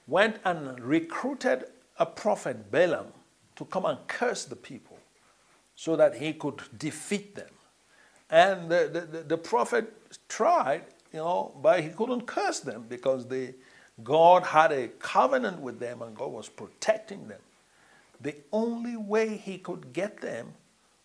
went 0.07 0.37
and 0.45 0.79
recruited 0.79 1.65
a 1.99 2.05
prophet 2.05 2.71
Balaam 2.71 3.07
to 3.57 3.65
come 3.65 3.83
and 3.83 3.97
curse 4.07 4.45
the 4.45 4.55
people 4.55 4.97
so 5.75 5.97
that 5.97 6.15
he 6.15 6.31
could 6.31 6.61
defeat 6.77 7.35
them. 7.35 7.49
And 8.29 8.69
the, 8.69 9.07
the, 9.11 9.23
the 9.23 9.37
prophet 9.37 9.93
tried, 10.27 10.83
you 11.13 11.19
know, 11.19 11.53
but 11.61 11.81
he 11.81 11.89
couldn't 11.89 12.25
curse 12.25 12.59
them 12.59 12.85
because 12.89 13.25
God 14.03 14.43
had 14.43 14.71
a 14.71 14.89
covenant 14.99 15.59
with 15.59 15.79
them 15.79 16.01
and 16.01 16.15
God 16.15 16.31
was 16.31 16.49
protecting 16.49 17.27
them. 17.27 17.39
The 18.19 18.35
only 18.51 18.97
way 18.97 19.37
he 19.37 19.57
could 19.57 19.93
get 19.93 20.21
them 20.21 20.53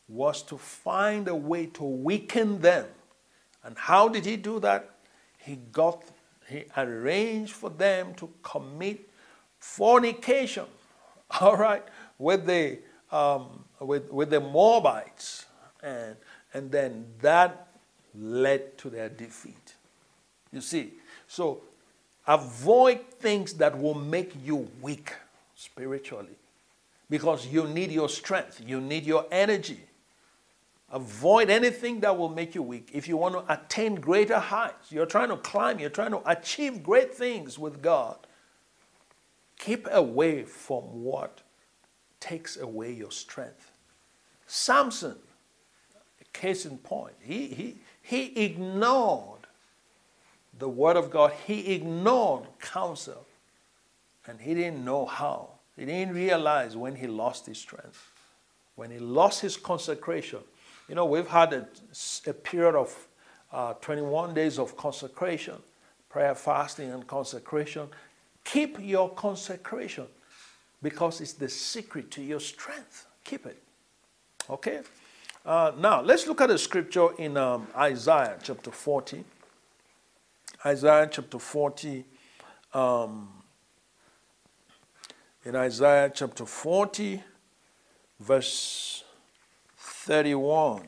was 0.09 0.43
to 0.43 0.59
find 0.59 1.29
a 1.29 1.35
way 1.35 1.67
to 1.67 1.85
weaken 1.85 2.61
them. 2.61 2.87
And 3.65 3.79
how 3.79 4.09
did 4.09 4.27
he 4.27 4.37
do 4.37 4.59
that? 4.61 4.91
He 5.39 5.57
got 5.73 6.03
he 6.49 6.65
arranged 6.77 7.53
for 7.53 7.71
them 7.71 8.15
to 8.15 8.29
commit 8.43 9.09
fornication. 9.59 10.67
All 11.41 11.57
right, 11.57 11.85
with 12.19 12.47
the 12.47 12.79
um, 13.11 13.65
with, 13.81 14.11
with 14.11 14.31
the 14.31 14.41
Moabites, 14.41 15.47
and 15.83 16.17
and 16.55 16.71
then 16.71 17.07
that 17.21 17.69
led 18.15 18.77
to 18.79 18.91
their 18.91 19.09
defeat. 19.09 19.75
You 20.53 20.61
see, 20.61 20.93
so 21.27 21.63
avoid 22.27 23.01
things 23.19 23.55
that 23.55 23.79
will 23.79 23.95
make 23.95 24.33
you 24.45 24.69
weak 24.81 25.15
spiritually, 25.55 26.37
because 27.09 27.47
you 27.47 27.67
need 27.67 27.91
your 27.91 28.09
strength, 28.09 28.61
you 28.67 28.81
need 28.81 29.05
your 29.05 29.27
energy. 29.31 29.81
Avoid 30.91 31.49
anything 31.49 32.01
that 32.01 32.19
will 32.19 32.29
make 32.29 32.55
you 32.55 32.63
weak. 32.63 32.91
If 32.93 33.09
you 33.09 33.17
want 33.17 33.35
to 33.35 33.51
attain 33.51 33.95
greater 33.95 34.39
heights, 34.39 34.93
you're 34.93 35.07
trying 35.07 35.31
to 35.31 35.39
climb, 35.39 35.79
you're 35.79 35.89
trying 35.89 36.11
to 36.11 36.21
achieve 36.31 36.83
great 36.83 37.15
things 37.15 37.59
with 37.59 37.81
God, 37.81 38.19
keep 39.59 39.89
away 39.91 40.43
from 40.43 40.83
what 41.03 41.41
takes 42.21 42.59
away 42.59 42.93
your 42.93 43.11
strength. 43.11 43.71
Samson, 44.47 45.17
case 46.33 46.67
in 46.67 46.79
point, 46.79 47.15
he, 47.21 47.49
he, 47.49 47.77
he 48.03 48.45
ignored 48.45 49.41
the 50.59 50.69
word 50.69 50.97
of 50.97 51.11
God, 51.11 51.33
he 51.47 51.75
ignored 51.75 52.45
counsel, 52.61 53.27
and 54.27 54.41
he 54.41 54.55
didn't 54.55 54.85
know 54.85 55.07
how. 55.07 55.51
He 55.77 55.87
didn't 55.87 56.15
realize 56.15 56.77
when 56.77 56.95
he 56.95 57.07
lost 57.07 57.47
his 57.47 57.59
strength, 57.59 58.11
when 58.77 58.91
he 58.91 58.99
lost 58.99 59.41
his 59.41 59.57
consecration. 59.57 60.41
You 60.89 60.95
know, 60.95 61.07
we've 61.07 61.29
had 61.29 61.53
a, 61.53 61.67
a 62.27 62.33
period 62.33 62.75
of 62.75 63.09
uh, 63.53 63.75
21 63.75 64.35
days 64.35 64.59
of 64.59 64.77
consecration, 64.77 65.57
prayer, 66.09 66.35
fasting, 66.35 66.91
and 66.91 67.07
consecration. 67.07 67.89
Keep 68.45 68.79
your 68.81 69.11
consecration 69.11 70.07
because 70.83 71.21
it's 71.21 71.33
the 71.33 71.49
secret 71.49 72.11
to 72.13 72.23
your 72.23 72.41
strength. 72.41 73.07
Keep 73.25 73.47
it. 73.47 73.63
Okay? 74.51 74.81
Uh, 75.45 75.73
now, 75.77 76.01
let's 76.01 76.29
look 76.29 76.41
at 76.41 76.51
a 76.51 76.59
scripture 76.59 77.09
in 77.19 77.37
um, 77.37 77.67
Isaiah 77.77 78.39
chapter 78.41 78.71
40. 78.71 79.25
Isaiah 80.65 81.09
chapter 81.11 81.39
40. 81.41 82.05
Um, 82.73 83.29
in 85.45 85.57
Isaiah 85.57 86.13
chapter 86.15 86.47
40, 86.47 87.25
verse 88.21 89.03
31. 89.77 90.83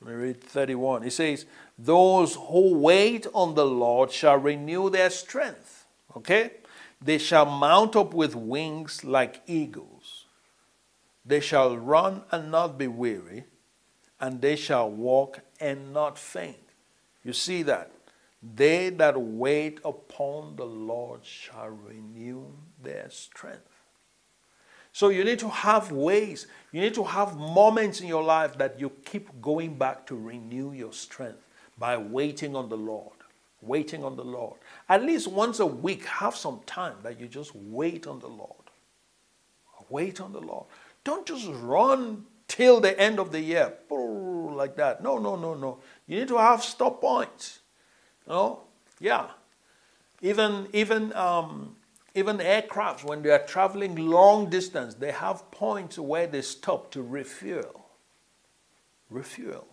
Let 0.00 0.10
me 0.10 0.16
read 0.16 0.42
31. 0.42 1.04
It 1.04 1.12
says, 1.12 1.46
Those 1.78 2.34
who 2.34 2.74
wait 2.74 3.28
on 3.32 3.54
the 3.54 3.66
Lord 3.66 4.10
shall 4.10 4.38
renew 4.38 4.90
their 4.90 5.10
strength. 5.10 5.86
Okay? 6.16 6.50
They 7.00 7.18
shall 7.18 7.46
mount 7.46 7.94
up 7.94 8.12
with 8.14 8.34
wings 8.34 9.04
like 9.04 9.42
eagles. 9.46 9.89
They 11.30 11.38
shall 11.38 11.76
run 11.78 12.22
and 12.32 12.50
not 12.50 12.76
be 12.76 12.88
weary, 12.88 13.44
and 14.20 14.40
they 14.40 14.56
shall 14.56 14.90
walk 14.90 15.38
and 15.60 15.92
not 15.92 16.18
faint. 16.18 16.72
You 17.22 17.32
see 17.32 17.62
that? 17.62 17.92
They 18.42 18.90
that 18.90 19.16
wait 19.16 19.78
upon 19.84 20.56
the 20.56 20.66
Lord 20.66 21.24
shall 21.24 21.68
renew 21.68 22.46
their 22.82 23.08
strength. 23.10 23.84
So 24.92 25.10
you 25.10 25.22
need 25.22 25.38
to 25.38 25.48
have 25.48 25.92
ways, 25.92 26.48
you 26.72 26.80
need 26.80 26.94
to 26.94 27.04
have 27.04 27.36
moments 27.36 28.00
in 28.00 28.08
your 28.08 28.24
life 28.24 28.58
that 28.58 28.80
you 28.80 28.90
keep 29.04 29.40
going 29.40 29.78
back 29.78 30.06
to 30.08 30.16
renew 30.16 30.72
your 30.72 30.92
strength 30.92 31.46
by 31.78 31.96
waiting 31.96 32.56
on 32.56 32.68
the 32.68 32.76
Lord. 32.76 33.14
Waiting 33.62 34.02
on 34.02 34.16
the 34.16 34.24
Lord. 34.24 34.58
At 34.88 35.04
least 35.04 35.28
once 35.28 35.60
a 35.60 35.66
week, 35.66 36.06
have 36.06 36.34
some 36.34 36.58
time 36.66 36.96
that 37.04 37.20
you 37.20 37.28
just 37.28 37.54
wait 37.54 38.08
on 38.08 38.18
the 38.18 38.26
Lord. 38.26 38.56
Wait 39.90 40.20
on 40.20 40.32
the 40.32 40.40
Lord. 40.40 40.66
Don't 41.10 41.26
just 41.26 41.48
run 41.62 42.24
till 42.46 42.80
the 42.80 42.96
end 42.96 43.18
of 43.18 43.32
the 43.32 43.40
year 43.40 43.72
like 43.90 44.76
that. 44.76 45.02
No, 45.02 45.18
no, 45.18 45.34
no, 45.34 45.54
no. 45.54 45.80
You 46.06 46.20
need 46.20 46.28
to 46.28 46.38
have 46.38 46.62
stop 46.62 47.00
points. 47.00 47.58
Know? 48.28 48.60
Yeah. 49.00 49.26
Even 50.22 50.68
even 50.72 51.12
um, 51.14 51.74
even 52.14 52.38
aircrafts 52.38 53.02
when 53.02 53.22
they 53.22 53.30
are 53.30 53.44
traveling 53.44 53.96
long 53.96 54.50
distance, 54.50 54.94
they 54.94 55.10
have 55.10 55.50
points 55.50 55.98
where 55.98 56.28
they 56.28 56.42
stop 56.42 56.92
to 56.92 57.02
refuel. 57.02 57.86
Refuel. 59.10 59.66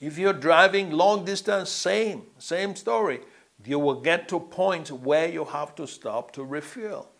If 0.00 0.16
you're 0.16 0.40
driving 0.48 0.92
long 0.92 1.26
distance, 1.26 1.68
same, 1.68 2.22
same 2.38 2.74
story 2.74 3.20
you 3.66 3.78
will 3.78 4.00
get 4.00 4.28
to 4.28 4.36
a 4.36 4.40
point 4.40 4.90
where 4.90 5.28
you 5.28 5.44
have 5.44 5.74
to 5.74 5.86
stop 5.86 6.32
to 6.32 6.42
refuel. 6.42 7.10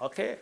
Okay? 0.00 0.36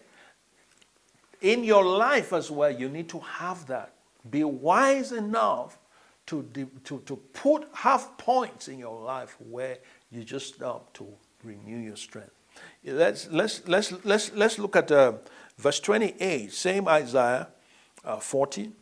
In 1.40 1.64
your 1.64 1.85
life 1.85 2.33
as 2.33 2.50
well, 2.50 2.70
you 2.70 2.88
need 2.88 3.09
to 3.11 3.20
have 3.20 3.66
that. 3.66 3.94
Be 4.31 4.44
wise 4.44 5.12
enough 5.12 5.79
to, 6.26 6.48
to, 6.85 6.98
to 7.07 7.16
put 7.16 7.68
half 7.72 8.16
points 8.18 8.68
in 8.68 8.79
your 8.79 9.00
life 9.00 9.37
where 9.48 9.79
you 10.11 10.22
just 10.22 10.55
stop 10.55 10.92
to 10.94 11.07
renew 11.42 11.79
your 11.79 11.96
strength. 11.96 12.33
Let's, 12.85 13.29
let's, 13.31 13.66
let's, 13.66 13.92
let's, 14.05 14.33
let's 14.35 14.59
look 14.59 14.76
at 14.76 14.92
uh, 14.92 15.14
verse 15.57 15.81
28, 15.81 16.53
same 16.53 16.88
Isaiah 16.88 17.48
uh, 18.05 18.16
40. 18.18 18.72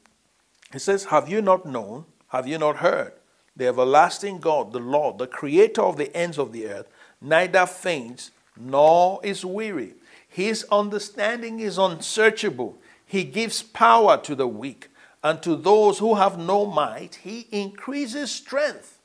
It 0.75 0.81
says, 0.81 1.05
Have 1.05 1.29
you 1.29 1.40
not 1.40 1.64
known? 1.64 2.07
Have 2.29 2.47
you 2.47 2.59
not 2.59 2.79
heard? 2.79 3.12
the 3.59 3.66
everlasting 3.66 4.38
God, 4.38 4.73
the 4.73 4.79
Lord, 4.79 5.18
the 5.18 5.27
creator 5.27 5.83
of 5.83 5.97
the 5.97 6.16
ends 6.16 6.38
of 6.38 6.53
the 6.53 6.68
earth, 6.68 6.87
neither 7.21 7.66
faints 7.66 8.31
nor 8.57 9.21
is 9.25 9.44
weary. 9.44 9.94
His 10.29 10.64
understanding 10.71 11.61
is 11.61 11.79
unsearchable. 11.79 12.79
He 13.05 13.25
gives 13.25 13.62
power 13.62 14.19
to 14.19 14.35
the 14.35 14.47
weak, 14.47 14.88
and 15.23 15.43
to 15.43 15.57
those 15.57 15.99
who 15.99 16.14
have 16.14 16.38
no 16.38 16.67
might, 16.67 17.17
he 17.17 17.49
increases 17.51 18.31
strength. 18.31 19.01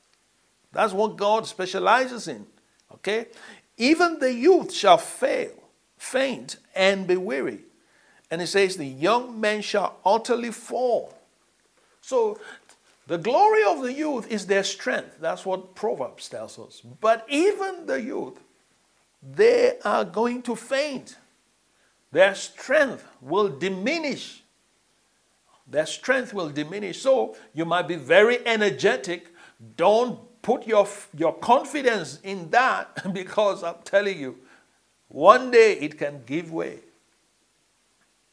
That's 0.72 0.92
what 0.92 1.16
God 1.16 1.46
specializes 1.46 2.28
in. 2.28 2.46
Okay? 2.92 3.26
Even 3.76 4.18
the 4.18 4.32
youth 4.32 4.72
shall 4.72 4.98
fail, 4.98 5.52
faint, 5.96 6.56
and 6.74 7.06
be 7.06 7.16
weary. 7.16 7.60
And 8.30 8.40
he 8.40 8.46
says, 8.46 8.76
The 8.76 8.86
young 8.86 9.40
men 9.40 9.62
shall 9.62 9.96
utterly 10.04 10.50
fall. 10.50 11.14
So 12.00 12.38
the 13.06 13.18
glory 13.18 13.64
of 13.64 13.82
the 13.82 13.92
youth 13.92 14.30
is 14.30 14.46
their 14.46 14.64
strength. 14.64 15.18
That's 15.20 15.44
what 15.44 15.74
Proverbs 15.74 16.28
tells 16.28 16.58
us. 16.58 16.82
But 17.00 17.26
even 17.28 17.86
the 17.86 18.00
youth, 18.00 18.40
they 19.32 19.78
are 19.84 20.04
going 20.04 20.42
to 20.42 20.56
faint. 20.56 21.16
Their 22.12 22.34
strength 22.34 23.06
will 23.20 23.48
diminish. 23.48 24.42
Their 25.66 25.86
strength 25.86 26.34
will 26.34 26.50
diminish. 26.50 27.00
So 27.00 27.36
you 27.54 27.64
might 27.64 27.88
be 27.88 27.96
very 27.96 28.46
energetic. 28.46 29.34
Don't 29.76 30.20
put 30.42 30.66
your, 30.66 30.86
your 31.16 31.32
confidence 31.34 32.20
in 32.22 32.50
that 32.50 33.12
because 33.12 33.64
I'm 33.64 33.76
telling 33.84 34.18
you, 34.18 34.36
one 35.08 35.50
day 35.50 35.72
it 35.74 35.98
can 35.98 36.22
give 36.26 36.52
way. 36.52 36.80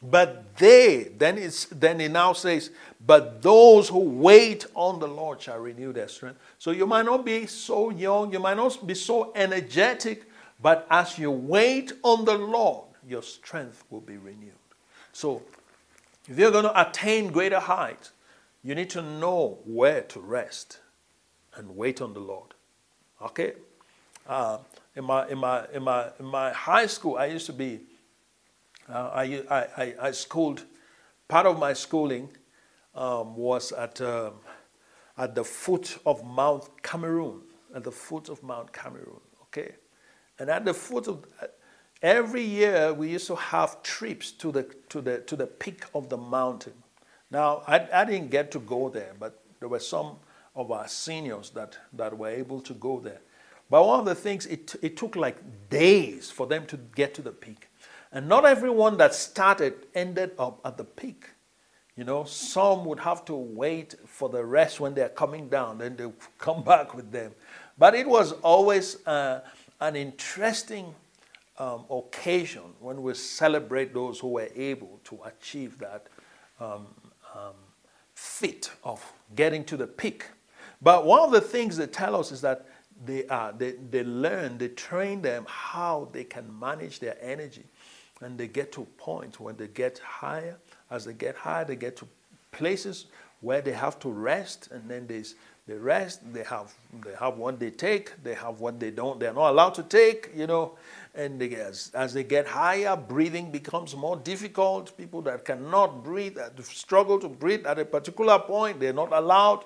But 0.04 0.58
they, 0.58 1.12
then, 1.16 1.38
it's, 1.38 1.66
then 1.66 2.00
he 2.00 2.08
now 2.08 2.34
says, 2.34 2.72
but 3.06 3.42
those 3.42 3.88
who 3.88 4.00
wait 4.00 4.66
on 4.74 5.00
the 5.00 5.08
Lord 5.08 5.42
shall 5.42 5.60
renew 5.60 5.94
their 5.94 6.08
strength. 6.08 6.40
So 6.58 6.72
you 6.72 6.88
might 6.88 7.06
not 7.06 7.24
be 7.24 7.46
so 7.46 7.92
young, 7.92 8.34
you 8.34 8.40
might 8.40 8.58
not 8.58 8.86
be 8.86 8.96
so 8.96 9.32
energetic, 9.36 10.24
but 10.62 10.88
as 10.90 11.18
you 11.18 11.32
wait 11.32 11.94
on 12.04 12.26
the 12.26 12.38
Lord, 12.38 12.88
your 13.08 13.24
strength 13.24 13.84
will 13.90 14.02
be 14.02 14.18
renewed. 14.18 14.52
So 15.12 15.42
if 16.28 16.38
you're 16.38 16.52
going 16.52 16.66
to 16.66 16.82
attain 16.82 17.32
greater 17.32 17.60
heights, 17.60 18.12
you 18.64 18.76
need 18.76 18.90
to 18.92 19.02
know 19.02 19.60
where 19.66 20.02
to 20.02 20.20
rest 20.20 20.80
and 21.56 21.76
wait 21.76 22.02
on 22.02 22.14
the 22.14 22.20
Lord. 22.20 22.54
Okay? 23.22 23.54
Uh, 24.28 24.60
in, 24.96 25.04
my, 25.04 25.28
in, 25.28 25.38
my, 25.40 25.66
in, 25.74 25.84
my, 25.84 26.10
in 26.20 26.26
my 26.26 26.52
high 26.52 26.86
school, 26.86 27.18
I 27.18 27.26
used 27.26 27.48
to 27.48 27.54
be, 27.54 27.82
uh, 28.88 29.10
I, 29.14 29.44
I, 29.50 29.96
I, 30.00 30.12
schooled, 30.12 30.64
part 31.28 31.46
of 31.46 31.58
my 31.58 31.74
schooling 31.74 32.30
um, 32.94 33.36
was 33.36 33.72
at, 33.72 34.00
um, 34.02 34.34
at 35.18 35.34
the 35.34 35.44
foot 35.44 35.98
of 36.06 36.24
Mount 36.24 36.84
Cameroon, 36.84 37.42
at 37.76 37.84
the 37.84 37.92
foot 37.92 38.30
of 38.30 38.44
Mount 38.44 38.72
Cameroon. 38.72 39.22
Okay? 39.44 39.74
And 40.42 40.50
at 40.50 40.66
the 40.66 40.74
foot 40.74 41.08
of, 41.08 41.24
every 42.02 42.42
year 42.42 42.96
we 42.96 43.10
used 43.10 43.28
to 43.28 43.36
have 43.36 43.84
trips 43.84 44.32
to 44.32 44.52
the, 44.52 44.64
to 44.90 45.00
the, 45.00 45.20
to 45.20 45.36
the 45.36 45.46
peak 45.46 45.84
of 45.94 46.10
the 46.10 46.18
mountain. 46.18 46.74
Now, 47.30 47.62
I, 47.68 47.88
I 47.94 48.06
didn't 48.06 48.32
get 48.32 48.50
to 48.54 48.60
go 48.60 48.90
there, 48.90 49.14
but 49.20 49.40
there 49.60 49.70
were 49.70 49.80
some 49.80 50.16
of 50.56 50.72
our 50.72 50.88
seniors 50.88 51.52
that, 51.52 51.78
that 51.94 52.18
were 52.18 52.30
able 52.30 52.60
to 52.62 52.74
go 52.74 53.00
there. 53.00 53.22
But 53.70 53.86
one 53.86 54.00
of 54.00 54.08
the 54.08 54.16
things, 54.16 54.48
it, 54.48 54.74
it 54.82 54.98
took 54.98 55.16
like 55.16 55.38
days 55.70 56.32
for 56.32 56.48
them 56.48 56.66
to 56.66 56.78
get 56.96 57.14
to 57.14 57.22
the 57.22 57.32
peak. 57.32 57.68
And 58.12 58.28
not 58.28 58.44
everyone 58.44 58.98
that 58.98 59.14
started 59.14 59.76
ended 59.94 60.32
up 60.40 60.60
at 60.66 60.78
the 60.78 60.86
peak. 60.86 61.28
You 61.96 62.04
know, 62.04 62.24
some 62.24 62.84
would 62.86 63.00
have 63.02 63.26
to 63.26 63.36
wait 63.36 63.94
for 64.08 64.28
the 64.28 64.44
rest 64.44 64.80
when 64.80 64.96
they're 64.96 65.08
coming 65.10 65.50
down, 65.50 65.78
then 65.78 65.98
they 65.98 66.12
come 66.40 66.64
back 66.64 66.96
with 66.96 67.12
them. 67.12 67.34
But 67.78 67.94
it 67.94 68.08
was 68.08 68.32
always 68.42 69.06
uh, 69.06 69.42
an 69.82 69.96
interesting 69.96 70.94
um, 71.58 71.86
occasion 71.90 72.62
when 72.80 73.02
we 73.02 73.14
celebrate 73.14 73.94
those 73.94 74.20
who 74.20 74.30
were 74.30 74.50
able 74.56 75.00
to 75.04 75.20
achieve 75.26 75.78
that 75.80 76.08
um, 76.60 76.88
um, 77.36 77.56
feat 78.16 78.72
of 78.84 79.04
getting 79.36 79.64
to 79.66 79.76
the 79.76 79.88
peak. 79.88 80.26
But 80.82 81.06
one 81.06 81.20
of 81.22 81.32
the 81.32 81.42
things 81.42 81.78
they 81.78 81.88
tell 81.88 82.16
us 82.16 82.32
is 82.32 82.42
that 82.42 82.68
they, 83.04 83.26
are, 83.28 83.52
they, 83.52 83.72
they 83.90 84.04
learn, 84.04 84.58
they 84.58 84.70
train 84.70 85.22
them 85.22 85.46
how 85.48 86.10
they 86.12 86.24
can 86.24 86.48
manage 86.60 87.00
their 87.00 87.18
energy. 87.22 87.64
And 88.22 88.38
they 88.38 88.48
get 88.48 88.72
to 88.74 88.84
a 88.84 88.86
point 88.86 89.40
when 89.40 89.56
they 89.58 89.68
get 89.68 89.98
higher. 90.00 90.58
As 90.92 91.06
they 91.06 91.14
get 91.14 91.36
higher, 91.36 91.66
they 91.66 91.76
get 91.76 91.98
to 91.98 92.08
places 92.52 93.08
where 93.40 93.62
they 93.62 93.72
have 93.72 94.00
to 94.00 94.10
rest. 94.10 94.70
And 94.72 94.88
then 94.88 95.08
there's 95.08 95.36
they 95.68 95.76
rest, 95.76 96.34
they 96.34 96.44
have, 96.44 96.74
they 97.04 97.14
have 97.20 97.38
what 97.38 97.60
they 97.60 97.70
take, 97.70 98.24
they 98.24 98.34
have 98.34 98.60
what 98.60 98.80
they 98.80 98.90
don't, 98.90 99.20
they're 99.20 99.34
not 99.34 99.52
allowed 99.52 99.76
to 99.76 99.84
take, 99.84 100.32
you 100.36 100.48
know. 100.48 100.78
And 101.14 101.40
they, 101.40 101.54
as, 101.56 101.92
as 101.94 102.14
they 102.14 102.24
get 102.24 102.48
higher, 102.48 102.96
breathing 102.96 103.52
becomes 103.52 103.96
more 103.96 104.16
difficult. 104.18 104.98
People 104.98 105.22
that 105.24 105.46
cannot 105.46 106.04
breathe, 106.04 106.36
that 106.36 106.62
struggle 106.66 107.20
to 107.20 107.30
breathe 107.30 107.66
at 107.68 107.78
a 107.78 107.86
particular 107.86 108.40
point, 108.40 108.80
they're 108.80 108.94
not 108.94 109.14
allowed. 109.14 109.64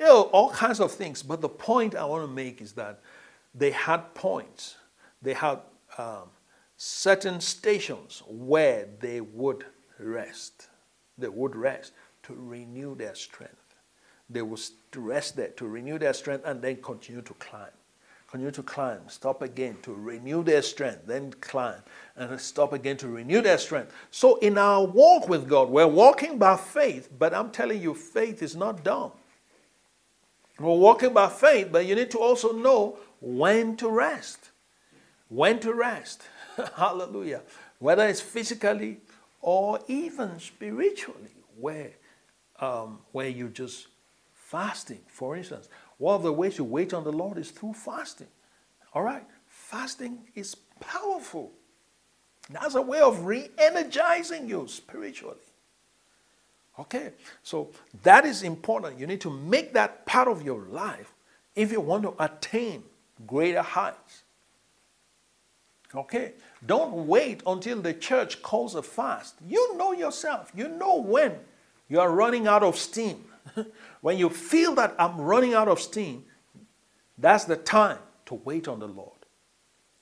You 0.00 0.06
know, 0.06 0.22
all 0.32 0.50
kinds 0.50 0.80
of 0.80 0.90
things. 0.92 1.22
But 1.22 1.40
the 1.40 1.48
point 1.48 1.94
I 1.94 2.04
want 2.04 2.24
to 2.24 2.32
make 2.32 2.60
is 2.62 2.72
that 2.72 3.00
they 3.54 3.70
had 3.70 4.14
points. 4.14 4.76
They 5.20 5.34
had 5.34 5.60
um, 5.98 6.30
certain 6.76 7.40
stations 7.40 8.22
where 8.26 8.88
they 9.00 9.20
would 9.20 9.64
rest. 9.98 10.68
They 11.18 11.28
would 11.28 11.54
rest 11.54 11.92
to 12.24 12.34
renew 12.34 12.96
their 12.96 13.14
strength. 13.14 13.56
They 14.30 14.42
would 14.42 14.60
rest 15.00 15.36
there 15.36 15.48
to 15.48 15.66
renew 15.66 15.98
their 15.98 16.12
strength 16.12 16.44
and 16.46 16.62
then 16.62 16.76
continue 16.82 17.22
to 17.22 17.34
climb 17.34 17.70
continue 18.34 18.50
to 18.50 18.64
climb, 18.64 19.00
stop 19.06 19.42
again 19.42 19.76
to 19.80 19.94
renew 19.94 20.42
their 20.42 20.60
strength, 20.60 21.06
then 21.06 21.32
climb, 21.40 21.80
and 22.16 22.40
stop 22.40 22.72
again 22.72 22.96
to 22.96 23.06
renew 23.06 23.40
their 23.40 23.58
strength. 23.58 23.92
So, 24.10 24.38
in 24.38 24.58
our 24.58 24.84
walk 24.84 25.28
with 25.28 25.48
God, 25.48 25.70
we're 25.70 25.86
walking 25.86 26.36
by 26.36 26.56
faith, 26.56 27.08
but 27.16 27.32
I'm 27.32 27.52
telling 27.52 27.80
you, 27.80 27.94
faith 27.94 28.42
is 28.42 28.56
not 28.56 28.82
dumb. 28.82 29.12
We're 30.58 30.74
walking 30.74 31.12
by 31.12 31.28
faith, 31.28 31.68
but 31.70 31.86
you 31.86 31.94
need 31.94 32.10
to 32.10 32.18
also 32.18 32.50
know 32.50 32.98
when 33.20 33.76
to 33.76 33.88
rest. 33.88 34.50
When 35.28 35.60
to 35.60 35.72
rest. 35.72 36.24
Hallelujah. 36.74 37.42
Whether 37.78 38.08
it's 38.08 38.20
physically 38.20 38.98
or 39.42 39.78
even 39.86 40.40
spiritually, 40.40 41.36
where, 41.56 41.92
um, 42.58 42.98
where 43.12 43.28
you 43.28 43.48
just 43.48 43.86
fasting, 44.54 45.00
for 45.08 45.36
instance. 45.36 45.68
One 45.98 46.14
of 46.14 46.22
the 46.22 46.32
ways 46.32 46.58
you 46.58 46.64
wait 46.64 46.94
on 46.94 47.02
the 47.02 47.12
Lord 47.12 47.38
is 47.38 47.50
through 47.50 47.74
fasting. 47.74 48.28
All 48.92 49.02
right? 49.02 49.24
Fasting 49.48 50.18
is 50.36 50.54
powerful. 50.78 51.50
That's 52.48 52.76
a 52.76 52.82
way 52.82 53.00
of 53.00 53.26
re 53.26 53.48
energizing 53.58 54.48
you 54.48 54.68
spiritually. 54.68 55.46
Okay? 56.78 57.10
So 57.42 57.70
that 58.04 58.24
is 58.24 58.44
important. 58.44 59.00
You 59.00 59.08
need 59.08 59.20
to 59.22 59.30
make 59.30 59.72
that 59.72 60.06
part 60.06 60.28
of 60.28 60.42
your 60.42 60.62
life 60.66 61.12
if 61.56 61.72
you 61.72 61.80
want 61.80 62.04
to 62.04 62.14
attain 62.20 62.84
greater 63.26 63.62
heights. 63.62 64.22
Okay? 65.96 66.34
Don't 66.64 67.08
wait 67.08 67.42
until 67.44 67.82
the 67.82 67.94
church 67.94 68.40
calls 68.40 68.76
a 68.76 68.82
fast. 68.82 69.34
You 69.48 69.76
know 69.76 69.92
yourself. 69.92 70.52
You 70.54 70.68
know 70.68 71.00
when 71.00 71.40
you 71.88 71.98
are 71.98 72.12
running 72.12 72.46
out 72.46 72.62
of 72.62 72.76
steam. 72.76 73.24
when 74.00 74.18
you 74.18 74.30
feel 74.30 74.74
that 74.76 74.94
I'm 74.98 75.20
running 75.20 75.54
out 75.54 75.68
of 75.68 75.80
steam, 75.80 76.24
that's 77.18 77.44
the 77.44 77.56
time 77.56 77.98
to 78.26 78.34
wait 78.34 78.68
on 78.68 78.80
the 78.80 78.88
Lord. 78.88 79.10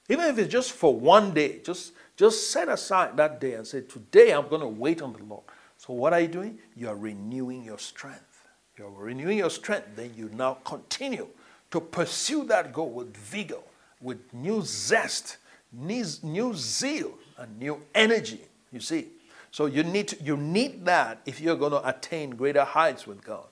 Even 0.08 0.26
if 0.26 0.38
it's 0.38 0.52
just 0.52 0.72
for 0.72 0.94
one 0.94 1.32
day, 1.32 1.60
just, 1.64 1.92
just 2.16 2.50
set 2.50 2.68
aside 2.68 3.16
that 3.16 3.40
day 3.40 3.54
and 3.54 3.66
say, 3.66 3.82
Today 3.82 4.32
I'm 4.32 4.48
going 4.48 4.60
to 4.60 4.68
wait 4.68 5.02
on 5.02 5.12
the 5.12 5.22
Lord. 5.24 5.44
So, 5.78 5.94
what 5.94 6.12
are 6.12 6.20
you 6.20 6.28
doing? 6.28 6.58
You 6.76 6.88
are 6.88 6.96
renewing 6.96 7.64
your 7.64 7.78
strength. 7.78 8.46
You're 8.76 8.90
renewing 8.90 9.38
your 9.38 9.50
strength. 9.50 9.88
Then 9.96 10.12
you 10.16 10.30
now 10.32 10.58
continue 10.64 11.28
to 11.70 11.80
pursue 11.80 12.44
that 12.44 12.72
goal 12.72 12.90
with 12.90 13.16
vigor, 13.16 13.58
with 14.00 14.18
new 14.32 14.62
zest, 14.62 15.38
new 15.72 16.54
zeal, 16.54 17.14
and 17.38 17.58
new 17.58 17.80
energy. 17.94 18.42
You 18.70 18.80
see? 18.80 19.08
So 19.52 19.66
you 19.66 19.84
need, 19.84 20.08
to, 20.08 20.22
you 20.22 20.36
need 20.36 20.86
that 20.86 21.20
if 21.26 21.40
you're 21.40 21.56
going 21.56 21.72
to 21.72 21.86
attain 21.86 22.30
greater 22.30 22.64
heights 22.64 23.06
with 23.06 23.22
God. 23.22 23.46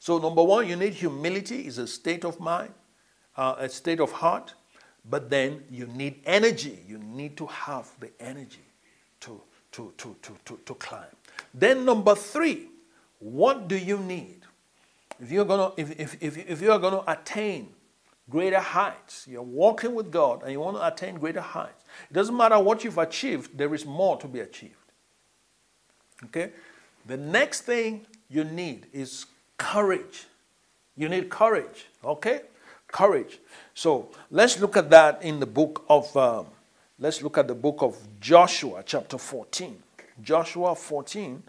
So 0.00 0.18
number 0.18 0.42
one, 0.42 0.68
you 0.68 0.74
need 0.76 0.92
humility 0.92 1.66
is 1.66 1.78
a 1.78 1.86
state 1.86 2.24
of 2.24 2.40
mind, 2.40 2.74
uh, 3.36 3.54
a 3.58 3.68
state 3.68 4.00
of 4.00 4.10
heart. 4.10 4.54
But 5.08 5.30
then 5.30 5.62
you 5.70 5.86
need 5.86 6.20
energy. 6.26 6.80
You 6.86 6.98
need 6.98 7.36
to 7.38 7.46
have 7.46 7.88
the 8.00 8.10
energy 8.20 8.66
to, 9.20 9.40
to, 9.72 9.92
to, 9.96 10.16
to, 10.20 10.36
to, 10.44 10.60
to 10.66 10.74
climb. 10.74 11.04
Then 11.54 11.84
number 11.84 12.14
three, 12.16 12.68
what 13.20 13.68
do 13.68 13.78
you 13.78 13.98
need? 13.98 14.40
If 15.20 15.30
you're 15.30 15.44
gonna, 15.44 15.72
if, 15.76 15.98
if, 15.98 16.22
if, 16.22 16.36
if 16.38 16.60
you're 16.60 16.78
gonna 16.78 17.04
attain 17.06 17.68
greater 18.28 18.60
heights, 18.60 19.26
you're 19.28 19.42
walking 19.42 19.94
with 19.94 20.10
God 20.10 20.42
and 20.42 20.52
you 20.52 20.60
want 20.60 20.76
to 20.76 20.86
attain 20.86 21.16
greater 21.16 21.40
heights. 21.40 21.84
It 22.10 22.14
doesn't 22.14 22.36
matter 22.36 22.58
what 22.58 22.84
you've 22.84 22.98
achieved, 22.98 23.56
there 23.56 23.74
is 23.74 23.84
more 23.84 24.16
to 24.18 24.28
be 24.28 24.40
achieved. 24.40 24.76
Okay? 26.26 26.50
The 27.06 27.16
next 27.16 27.62
thing 27.62 28.06
you 28.28 28.44
need 28.44 28.86
is 28.92 29.26
courage. 29.56 30.26
You 30.96 31.08
need 31.08 31.30
courage. 31.30 31.86
Okay? 32.04 32.42
Courage. 32.88 33.38
So 33.74 34.10
let's 34.30 34.60
look 34.60 34.76
at 34.76 34.90
that 34.90 35.22
in 35.22 35.40
the 35.40 35.46
book 35.46 35.84
of, 35.88 36.14
um, 36.16 36.46
let's 36.98 37.22
look 37.22 37.38
at 37.38 37.48
the 37.48 37.54
book 37.54 37.78
of 37.80 37.96
Joshua, 38.20 38.82
chapter 38.84 39.18
14. 39.18 39.82
Joshua 40.22 40.74
14. 40.74 41.42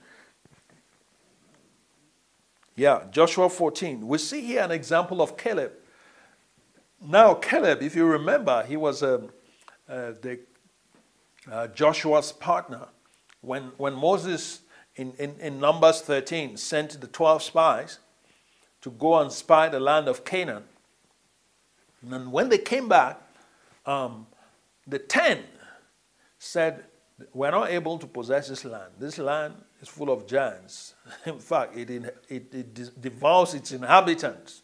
Yeah, 2.76 3.02
Joshua 3.12 3.50
14. 3.50 4.08
We 4.08 4.18
see 4.18 4.42
here 4.42 4.62
an 4.62 4.72
example 4.72 5.22
of 5.22 5.38
Caleb. 5.38 5.74
Now, 7.06 7.34
Caleb, 7.34 7.82
if 7.82 7.96
you 7.96 8.06
remember, 8.06 8.64
he 8.64 8.78
was 8.78 9.04
um, 9.04 9.30
uh, 9.90 10.14
the, 10.22 10.40
uh, 11.52 11.68
Joshua's 11.68 12.32
partner 12.32 12.88
when, 13.42 13.72
when 13.78 13.94
Moses 13.94 14.62
in, 14.96 15.14
in, 15.18 15.36
in 15.40 15.60
Numbers 15.60 16.02
13 16.02 16.58
sent 16.58 17.00
the 17.00 17.08
12 17.08 17.44
spies 17.44 18.00
to 18.82 18.92
go 18.92 19.20
and 19.20 19.32
spy 19.32 19.70
the 19.70 19.80
land 19.80 20.08
of 20.08 20.26
Canaan. 20.26 20.64
And 22.10 22.32
when 22.32 22.50
they 22.50 22.58
came 22.58 22.88
back, 22.88 23.22
um, 23.86 24.28
the 24.88 25.00
10 25.00 25.44
said, 26.40 26.86
We're 27.34 27.52
not 27.52 27.70
able 27.70 28.00
to 28.00 28.08
possess 28.08 28.50
this 28.50 28.66
land. 28.66 28.94
This 29.00 29.18
land 29.18 29.54
is 29.82 29.88
full 29.88 30.10
of 30.10 30.28
giants. 30.28 30.96
In 31.26 31.40
fact, 31.40 31.78
it, 31.78 31.90
it, 31.90 32.54
it 32.54 33.02
devours 33.02 33.54
its 33.54 33.72
inhabitants. 33.72 34.64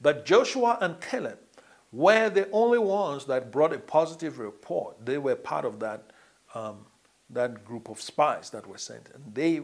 But 0.00 0.24
Joshua 0.24 0.78
and 0.80 1.00
Caleb 1.00 1.38
were 1.90 2.30
the 2.30 2.48
only 2.52 2.78
ones 2.78 3.24
that 3.26 3.50
brought 3.50 3.72
a 3.72 3.78
positive 3.78 4.38
report. 4.38 5.04
They 5.04 5.18
were 5.18 5.34
part 5.34 5.64
of 5.64 5.80
that 5.80 6.10
um, 6.54 6.86
that 7.30 7.64
group 7.64 7.88
of 7.88 8.00
spies 8.00 8.50
that 8.50 8.66
were 8.66 8.78
sent, 8.78 9.08
and 9.14 9.34
they 9.34 9.62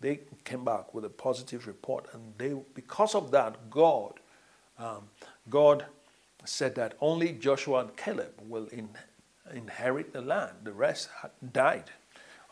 they 0.00 0.20
came 0.44 0.64
back 0.64 0.94
with 0.94 1.04
a 1.04 1.10
positive 1.10 1.66
report, 1.66 2.06
and 2.12 2.34
they 2.38 2.54
because 2.74 3.14
of 3.14 3.30
that, 3.30 3.70
God 3.70 4.20
um, 4.78 5.08
God 5.48 5.86
said 6.44 6.74
that 6.76 6.94
only 7.00 7.32
Joshua 7.32 7.80
and 7.80 7.96
Caleb 7.96 8.32
will 8.48 8.66
in, 8.66 8.88
inherit 9.52 10.12
the 10.12 10.20
land. 10.20 10.52
The 10.64 10.72
rest 10.72 11.08
had 11.22 11.30
died. 11.52 11.90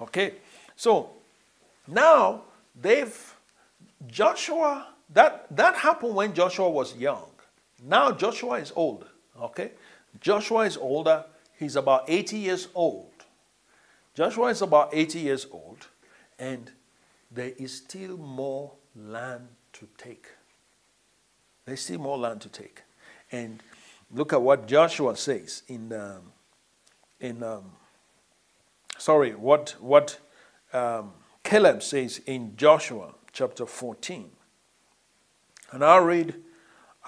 Okay, 0.01 0.35
so 0.77 1.11
now 1.87 2.43
they've 2.81 3.35
Joshua 4.07 4.89
that 5.13 5.47
that 5.55 5.77
happened 5.77 6.15
when 6.15 6.35
Joshua 6.35 6.69
was 6.69 6.97
young. 6.97 7.31
Now 7.83 8.11
Joshua 8.13 8.55
is 8.55 8.73
old. 8.75 9.07
Okay, 9.41 9.73
Joshua 10.21 10.61
is 10.61 10.77
older. 10.77 11.25
He's 11.59 11.77
about 11.77 12.05
80 12.09 12.37
years 12.37 12.69
old. 12.75 13.14
Joshua 14.15 14.47
is 14.47 14.63
about 14.63 14.91
80 14.93 15.19
years 15.19 15.47
old, 15.51 15.89
and 16.39 16.71
there 17.31 17.53
is 17.59 17.77
still 17.79 18.17
more 18.17 18.73
land 18.95 19.49
to 19.73 19.89
take. 19.99 20.29
There's 21.65 21.81
still 21.81 21.99
more 21.99 22.19
land 22.19 22.41
to 22.43 22.49
take. 22.49 22.83
And 23.33 23.61
look 24.13 24.33
at 24.33 24.41
what 24.41 24.69
Joshua 24.69 25.17
says 25.17 25.65
in, 25.67 25.93
um, 25.93 26.33
in 27.21 27.43
um, 27.43 27.73
sorry, 28.99 29.35
what, 29.35 29.75
what 29.81 30.19
um, 30.73 31.13
Caleb 31.43 31.83
says 31.83 32.21
in 32.27 32.57
Joshua 32.57 33.15
chapter 33.33 33.67
14. 33.67 34.31
And 35.73 35.85
I'll 35.85 36.05
read, 36.05 36.35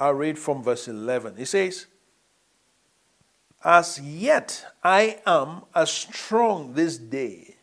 I'll 0.01 0.15
read 0.15 0.39
from 0.39 0.63
verse 0.63 0.89
11. 0.89 1.35
It 1.39 1.47
says, 1.47 1.87
As 3.67 3.99
yet 3.99 4.65
I 4.85 5.19
am 5.27 5.63
as 5.75 5.91
strong 5.91 6.75
this 6.75 6.99
day 6.99 7.57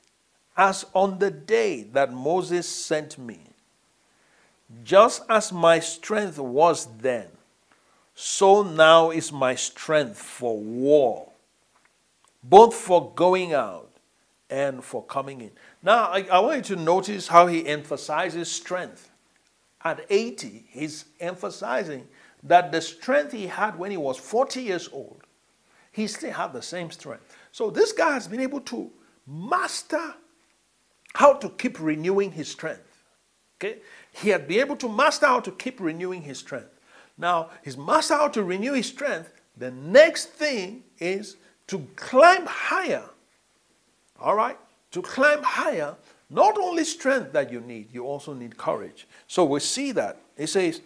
as 0.57 0.85
on 0.93 1.19
the 1.19 1.31
day 1.31 1.83
that 1.83 2.11
Moses 2.11 2.67
sent 2.67 3.17
me. 3.17 3.39
Just 4.83 5.21
as 5.29 5.53
my 5.53 5.79
strength 5.79 6.37
was 6.37 6.87
then, 6.99 7.27
so 8.15 8.63
now 8.63 9.11
is 9.11 9.31
my 9.31 9.55
strength 9.55 10.17
for 10.17 10.57
war, 10.57 11.29
both 12.43 12.75
for 12.75 13.11
going 13.15 13.53
out 13.53 13.89
and 14.49 14.83
for 14.83 15.03
coming 15.05 15.39
in. 15.39 15.51
Now, 15.81 16.09
I, 16.11 16.27
I 16.29 16.39
want 16.39 16.69
you 16.69 16.75
to 16.75 16.81
notice 16.81 17.29
how 17.29 17.47
he 17.47 17.65
emphasizes 17.65 18.51
strength. 18.51 19.09
At 19.85 20.05
80, 20.09 20.65
he's 20.69 21.05
emphasizing 21.21 22.07
that 22.43 22.73
the 22.73 22.81
strength 22.81 23.31
he 23.31 23.47
had 23.47 23.79
when 23.79 23.89
he 23.89 23.97
was 23.97 24.17
40 24.17 24.61
years 24.61 24.89
old, 24.91 25.22
he 25.93 26.08
still 26.08 26.32
had 26.32 26.51
the 26.51 26.62
same 26.62 26.91
strength. 26.91 27.38
So 27.51 27.69
this 27.69 27.93
guy 27.93 28.15
has 28.15 28.27
been 28.27 28.41
able 28.41 28.62
to 28.62 28.91
master 29.25 30.15
how 31.13 31.34
to 31.34 31.49
keep 31.49 31.79
renewing 31.79 32.32
his 32.32 32.49
strength. 32.49 33.03
Okay? 33.58 33.77
He 34.12 34.29
had 34.29 34.47
been 34.47 34.60
able 34.60 34.75
to 34.77 34.89
master 34.89 35.27
how 35.27 35.39
to 35.39 35.51
keep 35.51 35.79
renewing 35.79 36.23
his 36.23 36.39
strength. 36.39 36.79
Now, 37.15 37.51
he's 37.63 37.77
mastered 37.77 38.17
how 38.17 38.27
to 38.29 38.43
renew 38.43 38.73
his 38.73 38.88
strength. 38.88 39.32
The 39.56 39.69
next 39.69 40.29
thing 40.32 40.84
is 40.97 41.38
to 41.67 41.88
climb 41.95 42.47
higher. 42.47 43.06
All 44.19 44.36
right? 44.36 44.58
To 44.91 45.01
climb 45.03 45.43
higher, 45.43 45.95
not 46.32 46.58
only 46.58 46.86
strength 46.86 47.34
that 47.34 47.51
you 47.51 47.62
need, 47.62 47.93
you 47.93 48.03
also 48.03 48.34
need 48.34 48.58
courage. 48.58 49.08
So 49.27 49.45
we 49.45 49.60
see 49.60 49.91
that. 49.91 50.17
It 50.38 50.47
says, 50.47 50.82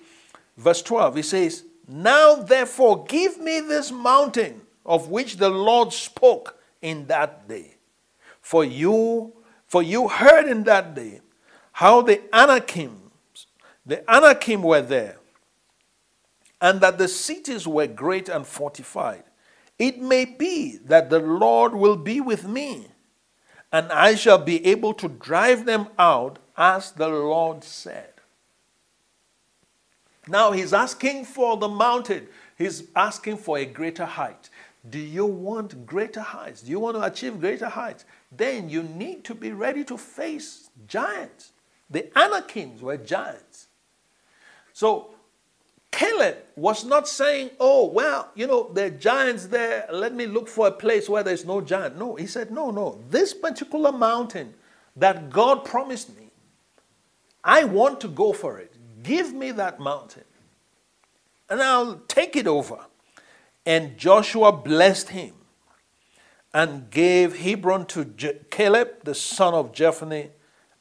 verse 0.58 0.82
12, 0.82 1.18
it 1.18 1.24
says, 1.24 1.64
Now 1.88 2.36
therefore 2.36 3.06
give 3.06 3.40
me 3.40 3.62
this 3.62 3.90
mountain 3.90 4.64
of 4.88 5.10
which 5.10 5.38
the 5.38 5.50
Lord 5.50 5.94
spoke 5.94 6.58
in 6.82 7.08
that 7.08 7.48
day. 7.48 7.76
For 8.42 8.64
you, 8.64 9.34
for 9.68 9.84
you 9.84 10.08
heard 10.08 10.48
in 10.48 10.64
that 10.64 10.96
day 10.96 11.22
how 11.74 12.02
the 12.02 12.22
Anakim 12.34 13.08
the 13.88 14.04
Anakim 14.14 14.62
were 14.62 14.82
there, 14.82 15.16
and 16.60 16.82
that 16.82 16.98
the 16.98 17.08
cities 17.08 17.66
were 17.66 17.88
great 17.88 18.28
and 18.28 18.46
fortified. 18.46 19.24
It 19.80 20.00
may 20.00 20.26
be 20.26 20.78
that 20.86 21.10
the 21.10 21.20
Lord 21.20 21.74
will 21.74 21.96
be 21.96 22.20
with 22.20 22.46
me, 22.46 22.88
and 23.72 23.90
I 23.92 24.16
shall 24.16 24.40
be 24.40 24.66
able 24.66 24.94
to 24.96 25.08
drive 25.08 25.66
them 25.66 25.88
out 25.98 26.40
as 26.58 26.92
the 26.92 27.08
Lord 27.08 27.64
said. 27.64 28.12
Now 30.28 30.52
he's 30.52 30.74
asking 30.74 31.24
for 31.24 31.56
the 31.56 31.70
mountain, 31.70 32.28
he's 32.58 32.84
asking 32.94 33.38
for 33.38 33.58
a 33.58 33.66
greater 33.66 34.06
height. 34.06 34.50
Do 34.90 35.00
you 35.00 35.26
want 35.26 35.86
greater 35.86 36.22
heights? 36.22 36.62
Do 36.62 36.72
you 36.72 36.80
want 36.80 36.98
to 36.98 37.04
achieve 37.04 37.40
greater 37.40 37.70
heights? 37.70 38.06
Then 38.32 38.70
you 38.70 38.84
need 38.84 39.24
to 39.26 39.36
be 39.36 39.52
ready 39.52 39.84
to 39.86 39.98
face 39.98 40.70
giants. 40.88 41.52
The 41.90 42.04
Anakims 42.16 42.82
were 42.82 42.98
giants. 42.98 43.68
So 44.74 45.16
Caleb 45.92 46.38
was 46.56 46.86
not 46.86 47.08
saying, 47.08 47.52
Oh, 47.60 47.88
well, 47.88 48.30
you 48.36 48.46
know, 48.48 48.70
there 48.74 48.88
are 48.88 48.92
giants 48.92 49.48
there. 49.48 49.88
Let 49.92 50.14
me 50.14 50.28
look 50.28 50.48
for 50.48 50.68
a 50.68 50.72
place 50.72 51.10
where 51.10 51.24
there's 51.24 51.46
no 51.46 51.62
giant. 51.62 51.98
No, 51.98 52.16
he 52.16 52.28
said, 52.28 52.52
No, 52.52 52.72
no. 52.72 53.00
This 53.10 53.34
particular 53.34 53.92
mountain 53.92 54.54
that 54.96 55.30
God 55.30 55.66
promised 55.66 56.16
me, 56.18 56.30
I 57.44 57.64
want 57.64 58.02
to 58.02 58.08
go 58.08 58.34
for 58.34 58.60
it. 58.60 58.74
Give 59.04 59.34
me 59.34 59.52
that 59.52 59.80
mountain, 59.80 60.26
and 61.50 61.62
I'll 61.62 62.02
take 62.08 62.36
it 62.36 62.46
over. 62.46 62.80
And 63.68 63.98
Joshua 63.98 64.54
blessed 64.54 65.10
him 65.10 65.34
and 66.54 66.90
gave 66.90 67.38
Hebron 67.40 67.86
to 67.88 68.06
Je- 68.06 68.40
Caleb, 68.50 69.04
the 69.04 69.14
son 69.14 69.54
of 69.54 69.74
Jephunneh, 69.74 70.30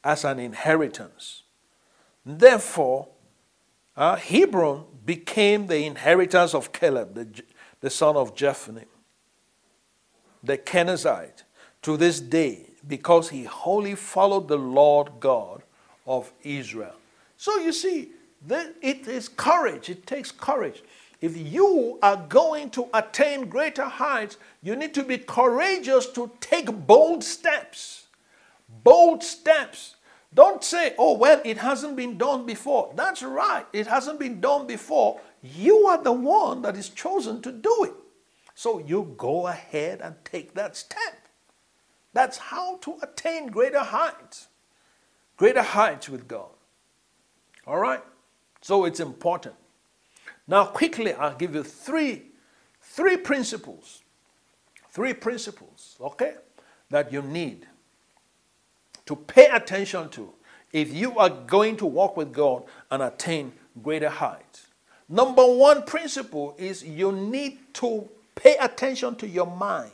as 0.05 0.23
an 0.23 0.39
inheritance. 0.39 1.43
Therefore, 2.25 3.09
uh, 3.97 4.15
Hebron 4.15 4.85
became 5.05 5.67
the 5.67 5.83
inheritance 5.83 6.53
of 6.53 6.71
Caleb, 6.71 7.13
the, 7.13 7.43
the 7.81 7.89
son 7.89 8.15
of 8.15 8.33
Jephunneh, 8.33 8.85
the 10.41 10.57
Kenizzite, 10.57 11.43
to 11.81 11.97
this 11.97 12.21
day, 12.21 12.69
because 12.87 13.31
he 13.31 13.43
wholly 13.43 13.95
followed 13.95 14.47
the 14.47 14.57
Lord 14.57 15.09
God 15.19 15.61
of 16.05 16.31
Israel. 16.41 16.95
So 17.35 17.57
you 17.57 17.73
see, 17.73 18.11
it 18.49 19.09
is 19.09 19.27
courage. 19.27 19.89
It 19.89 20.07
takes 20.07 20.31
courage. 20.31 20.83
If 21.19 21.35
you 21.35 21.97
are 22.03 22.25
going 22.29 22.69
to 22.71 22.87
attain 22.93 23.49
greater 23.49 23.85
heights, 23.85 24.37
you 24.61 24.75
need 24.75 24.93
to 24.93 25.03
be 25.03 25.17
courageous 25.17 26.07
to 26.13 26.31
take 26.39 26.71
bold 26.85 27.23
steps. 27.23 28.07
Bold 28.83 29.23
steps. 29.23 29.95
Don't 30.33 30.63
say, 30.63 30.93
oh, 30.97 31.17
well, 31.17 31.41
it 31.43 31.57
hasn't 31.57 31.95
been 31.95 32.17
done 32.17 32.45
before. 32.45 32.93
That's 32.95 33.23
right, 33.23 33.65
it 33.73 33.87
hasn't 33.87 34.19
been 34.19 34.39
done 34.39 34.67
before. 34.67 35.19
You 35.41 35.87
are 35.87 36.01
the 36.01 36.11
one 36.11 36.61
that 36.61 36.77
is 36.77 36.89
chosen 36.89 37.41
to 37.41 37.51
do 37.51 37.85
it. 37.85 37.93
So 38.53 38.79
you 38.79 39.15
go 39.17 39.47
ahead 39.47 40.01
and 40.01 40.15
take 40.25 40.53
that 40.53 40.75
step. 40.75 41.27
That's 42.13 42.37
how 42.37 42.77
to 42.77 42.97
attain 43.01 43.47
greater 43.47 43.79
heights. 43.79 44.47
Greater 45.37 45.61
heights 45.61 46.09
with 46.09 46.27
God. 46.27 46.49
All 47.65 47.77
right? 47.77 48.03
So 48.61 48.85
it's 48.85 48.99
important. 48.99 49.55
Now, 50.47 50.65
quickly, 50.65 51.13
I'll 51.13 51.35
give 51.35 51.55
you 51.55 51.63
three, 51.63 52.23
three 52.81 53.17
principles. 53.17 54.03
Three 54.91 55.13
principles, 55.13 55.95
okay, 56.01 56.35
that 56.89 57.11
you 57.13 57.21
need 57.21 57.67
to 59.05 59.15
pay 59.15 59.45
attention 59.47 60.09
to 60.09 60.33
if 60.73 60.93
you 60.93 61.17
are 61.19 61.29
going 61.29 61.77
to 61.77 61.85
walk 61.85 62.17
with 62.17 62.33
God 62.33 62.63
and 62.89 63.03
attain 63.03 63.53
greater 63.83 64.09
heights. 64.09 64.67
Number 65.09 65.45
one 65.45 65.83
principle 65.83 66.55
is 66.57 66.83
you 66.83 67.11
need 67.11 67.59
to 67.75 68.09
pay 68.35 68.55
attention 68.57 69.15
to 69.17 69.27
your 69.27 69.47
mind. 69.47 69.91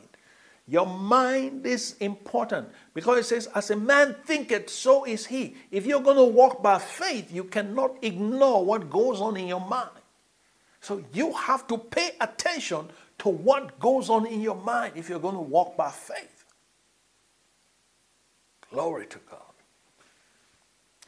Your 0.66 0.86
mind 0.86 1.66
is 1.66 1.96
important 2.00 2.68
because 2.94 3.18
it 3.18 3.24
says, 3.24 3.48
As 3.54 3.70
a 3.70 3.76
man 3.76 4.16
thinketh, 4.24 4.70
so 4.70 5.04
is 5.04 5.26
he. 5.26 5.56
If 5.70 5.84
you're 5.84 6.00
going 6.00 6.16
to 6.16 6.24
walk 6.24 6.62
by 6.62 6.78
faith, 6.78 7.30
you 7.30 7.44
cannot 7.44 7.96
ignore 8.02 8.64
what 8.64 8.88
goes 8.88 9.20
on 9.20 9.36
in 9.36 9.46
your 9.46 9.60
mind. 9.60 9.90
So 10.84 11.02
you 11.14 11.32
have 11.32 11.66
to 11.68 11.78
pay 11.78 12.10
attention 12.20 12.90
to 13.20 13.30
what 13.30 13.80
goes 13.80 14.10
on 14.10 14.26
in 14.26 14.42
your 14.42 14.54
mind 14.54 14.92
if 14.96 15.08
you're 15.08 15.18
going 15.18 15.34
to 15.34 15.40
walk 15.40 15.78
by 15.78 15.90
faith. 15.90 16.44
Glory 18.70 19.06
to 19.06 19.18
God. 19.30 19.40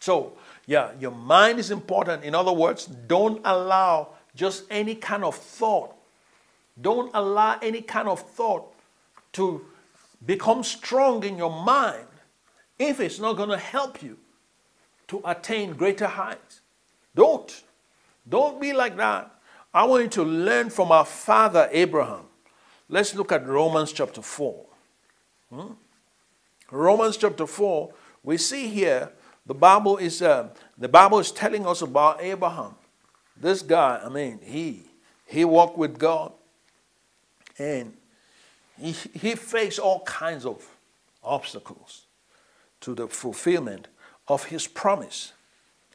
So, 0.00 0.32
yeah, 0.64 0.92
your 0.98 1.10
mind 1.10 1.58
is 1.58 1.70
important. 1.70 2.24
In 2.24 2.34
other 2.34 2.54
words, 2.54 2.86
don't 2.86 3.42
allow 3.44 4.14
just 4.34 4.64
any 4.70 4.94
kind 4.94 5.22
of 5.24 5.34
thought. 5.34 5.94
Don't 6.80 7.10
allow 7.12 7.58
any 7.60 7.82
kind 7.82 8.08
of 8.08 8.20
thought 8.20 8.72
to 9.32 9.62
become 10.24 10.64
strong 10.64 11.22
in 11.22 11.36
your 11.36 11.52
mind 11.52 12.06
if 12.78 12.98
it's 12.98 13.20
not 13.20 13.36
going 13.36 13.50
to 13.50 13.58
help 13.58 14.02
you 14.02 14.16
to 15.08 15.20
attain 15.26 15.74
greater 15.74 16.06
heights. 16.06 16.62
Don't. 17.14 17.62
Don't 18.26 18.58
be 18.58 18.72
like 18.72 18.96
that. 18.96 19.35
I 19.72 19.84
want 19.84 20.02
you 20.04 20.08
to 20.10 20.22
learn 20.22 20.70
from 20.70 20.90
our 20.90 21.04
father 21.04 21.68
Abraham. 21.70 22.24
Let's 22.88 23.14
look 23.14 23.32
at 23.32 23.46
Romans 23.46 23.92
chapter 23.92 24.22
4. 24.22 24.66
Hmm? 25.50 25.72
Romans 26.70 27.16
chapter 27.16 27.46
4, 27.46 27.92
we 28.22 28.36
see 28.36 28.68
here 28.68 29.10
the 29.44 29.54
Bible 29.54 29.96
is 29.98 30.22
uh, 30.22 30.48
the 30.76 30.88
Bible 30.88 31.20
is 31.20 31.30
telling 31.30 31.66
us 31.66 31.82
about 31.82 32.20
Abraham. 32.20 32.74
This 33.36 33.62
guy, 33.62 34.00
I 34.04 34.08
mean, 34.08 34.40
he 34.42 34.82
he 35.26 35.44
walked 35.44 35.78
with 35.78 35.98
God 35.98 36.32
and 37.58 37.92
he, 38.78 38.92
he 38.92 39.34
faced 39.34 39.78
all 39.78 40.00
kinds 40.00 40.44
of 40.44 40.66
obstacles 41.22 42.06
to 42.80 42.94
the 42.94 43.08
fulfillment 43.08 43.88
of 44.28 44.44
his 44.44 44.66
promise, 44.66 45.32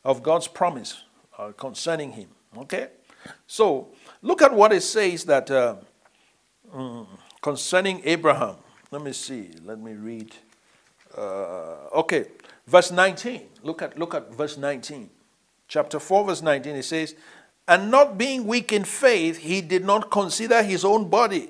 of 0.04 0.24
God's 0.24 0.48
promise 0.48 1.04
uh, 1.38 1.52
concerning 1.52 2.14
him. 2.14 2.30
Okay? 2.58 2.88
So, 3.48 3.90
look 4.22 4.42
at 4.42 4.54
what 4.54 4.72
it 4.74 4.82
says 4.82 5.26
that 5.26 5.50
uh, 5.52 5.76
mm, 6.74 7.08
concerning 7.42 8.02
Abraham. 8.06 8.56
Let 8.92 9.02
me 9.02 9.14
see. 9.14 9.52
Let 9.64 9.80
me 9.80 9.94
read. 9.94 10.36
Uh, 11.18 11.88
okay, 11.94 12.26
verse 12.68 12.92
19. 12.92 13.42
Look 13.64 13.82
at, 13.82 13.98
look 13.98 14.14
at 14.14 14.34
verse 14.34 14.58
19. 14.58 15.10
Chapter 15.68 16.00
4, 16.00 16.26
verse 16.26 16.42
19. 16.42 16.76
It 16.76 16.84
says, 16.84 17.16
And 17.68 17.90
not 17.92 18.18
being 18.18 18.46
weak 18.46 18.72
in 18.72 18.84
faith, 18.84 19.38
he 19.38 19.62
did 19.62 19.86
not 19.86 20.12
consider 20.12 20.64
his 20.64 20.84
own 20.84 21.10
body 21.10 21.50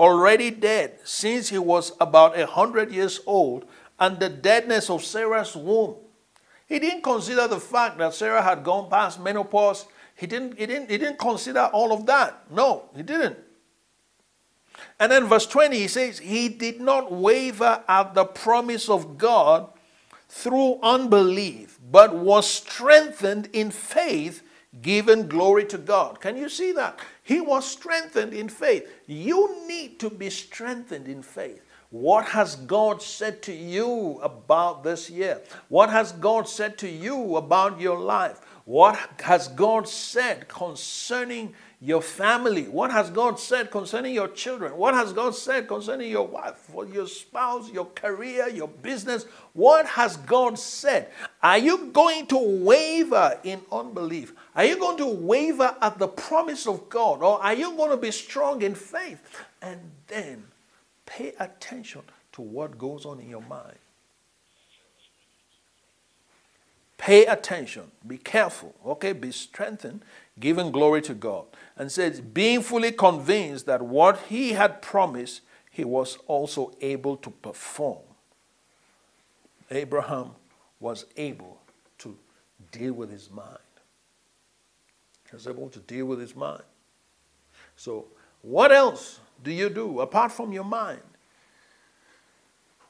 already 0.00 0.50
dead, 0.50 0.98
since 1.04 1.50
he 1.50 1.58
was 1.58 1.92
about 2.00 2.36
a 2.38 2.46
hundred 2.46 2.90
years 2.90 3.20
old, 3.26 3.66
and 4.00 4.18
the 4.18 4.30
deadness 4.30 4.88
of 4.88 5.04
Sarah's 5.04 5.54
womb. 5.54 5.94
He 6.66 6.78
didn't 6.78 7.02
consider 7.02 7.46
the 7.46 7.60
fact 7.60 7.98
that 7.98 8.14
Sarah 8.14 8.42
had 8.42 8.64
gone 8.64 8.88
past 8.88 9.20
menopause. 9.20 9.86
He 10.20 10.26
didn't, 10.26 10.58
he 10.58 10.66
didn't, 10.66 10.90
he 10.90 10.98
didn't 10.98 11.18
consider 11.18 11.70
all 11.72 11.94
of 11.94 12.04
that. 12.04 12.44
No, 12.50 12.90
he 12.94 13.02
didn't. 13.02 13.38
And 14.98 15.10
then 15.10 15.24
verse 15.24 15.46
20, 15.46 15.78
he 15.78 15.88
says, 15.88 16.18
He 16.18 16.50
did 16.50 16.78
not 16.78 17.10
waver 17.10 17.82
at 17.88 18.12
the 18.12 18.26
promise 18.26 18.90
of 18.90 19.16
God 19.16 19.70
through 20.28 20.78
unbelief, 20.82 21.78
but 21.90 22.14
was 22.14 22.46
strengthened 22.46 23.48
in 23.54 23.70
faith, 23.70 24.42
giving 24.82 25.26
glory 25.26 25.64
to 25.64 25.78
God. 25.78 26.20
Can 26.20 26.36
you 26.36 26.50
see 26.50 26.72
that? 26.72 27.00
He 27.22 27.40
was 27.40 27.66
strengthened 27.66 28.34
in 28.34 28.50
faith. 28.50 28.86
You 29.06 29.66
need 29.66 29.98
to 30.00 30.10
be 30.10 30.28
strengthened 30.28 31.08
in 31.08 31.22
faith. 31.22 31.62
What 31.88 32.26
has 32.26 32.56
God 32.56 33.02
said 33.02 33.42
to 33.44 33.52
you 33.52 34.20
about 34.22 34.84
this 34.84 35.08
year? 35.08 35.40
What 35.68 35.88
has 35.88 36.12
God 36.12 36.46
said 36.46 36.76
to 36.78 36.88
you 36.88 37.36
about 37.36 37.80
your 37.80 37.98
life? 37.98 38.42
What 38.70 39.00
has 39.24 39.48
God 39.48 39.88
said 39.88 40.46
concerning 40.46 41.54
your 41.80 42.00
family? 42.00 42.68
What 42.68 42.92
has 42.92 43.10
God 43.10 43.40
said 43.40 43.68
concerning 43.68 44.14
your 44.14 44.28
children? 44.28 44.76
What 44.76 44.94
has 44.94 45.12
God 45.12 45.34
said 45.34 45.66
concerning 45.66 46.08
your 46.08 46.28
wife, 46.28 46.70
your 46.92 47.08
spouse, 47.08 47.68
your 47.72 47.86
career, 47.86 48.48
your 48.48 48.68
business? 48.68 49.24
What 49.54 49.86
has 49.86 50.18
God 50.18 50.56
said? 50.56 51.10
Are 51.42 51.58
you 51.58 51.86
going 51.86 52.28
to 52.28 52.38
waver 52.38 53.40
in 53.42 53.60
unbelief? 53.72 54.34
Are 54.54 54.64
you 54.64 54.78
going 54.78 54.98
to 54.98 55.06
waver 55.06 55.74
at 55.82 55.98
the 55.98 56.06
promise 56.06 56.68
of 56.68 56.88
God? 56.88 57.24
Or 57.24 57.42
are 57.42 57.54
you 57.54 57.74
going 57.76 57.90
to 57.90 57.96
be 57.96 58.12
strong 58.12 58.62
in 58.62 58.76
faith? 58.76 59.20
And 59.60 59.80
then 60.06 60.44
pay 61.06 61.32
attention 61.40 62.02
to 62.34 62.42
what 62.42 62.78
goes 62.78 63.04
on 63.04 63.18
in 63.18 63.30
your 63.30 63.42
mind. 63.42 63.78
Pay 67.00 67.24
attention. 67.24 67.90
Be 68.06 68.18
careful. 68.18 68.74
Okay? 68.84 69.14
Be 69.14 69.32
strengthened, 69.32 70.04
giving 70.38 70.70
glory 70.70 71.00
to 71.00 71.14
God. 71.14 71.46
And 71.78 71.90
says, 71.90 72.20
being 72.20 72.60
fully 72.60 72.92
convinced 72.92 73.64
that 73.64 73.80
what 73.80 74.18
he 74.28 74.52
had 74.52 74.82
promised, 74.82 75.40
he 75.70 75.82
was 75.82 76.18
also 76.26 76.74
able 76.82 77.16
to 77.16 77.30
perform. 77.30 78.02
Abraham 79.70 80.32
was 80.78 81.06
able 81.16 81.62
to 82.00 82.18
deal 82.70 82.92
with 82.92 83.10
his 83.10 83.30
mind. 83.30 83.56
He 85.30 85.36
was 85.36 85.46
able 85.46 85.70
to 85.70 85.78
deal 85.78 86.04
with 86.04 86.20
his 86.20 86.36
mind. 86.36 86.64
So, 87.76 88.08
what 88.42 88.72
else 88.72 89.20
do 89.42 89.50
you 89.50 89.70
do 89.70 90.00
apart 90.00 90.32
from 90.32 90.52
your 90.52 90.64
mind? 90.64 91.00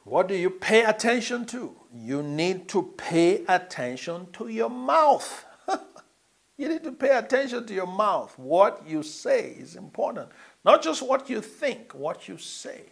What 0.05 0.29
do 0.29 0.35
you 0.35 0.51
pay 0.51 0.85
attention 0.85 1.45
to? 1.47 1.77
You 1.95 2.23
need 2.23 2.69
to 2.69 2.83
pay 2.97 3.45
attention 3.47 4.29
to 4.33 4.49
your 4.49 4.71
mouth. 4.71 5.45
you 6.57 6.69
need 6.69 6.85
to 6.85 6.93
pay 6.93 7.17
attention 7.17 7.67
to 7.67 7.75
your 7.75 7.87
mouth. 7.87 8.39
What 8.39 8.83
you 8.87 9.03
say 9.03 9.51
is 9.51 9.77
important. 9.77 10.31
Not 10.65 10.83
just 10.83 11.03
what 11.03 11.29
you 11.29 11.43
think, 11.43 11.95
what 11.95 12.29
you 12.29 12.39
say. 12.39 12.85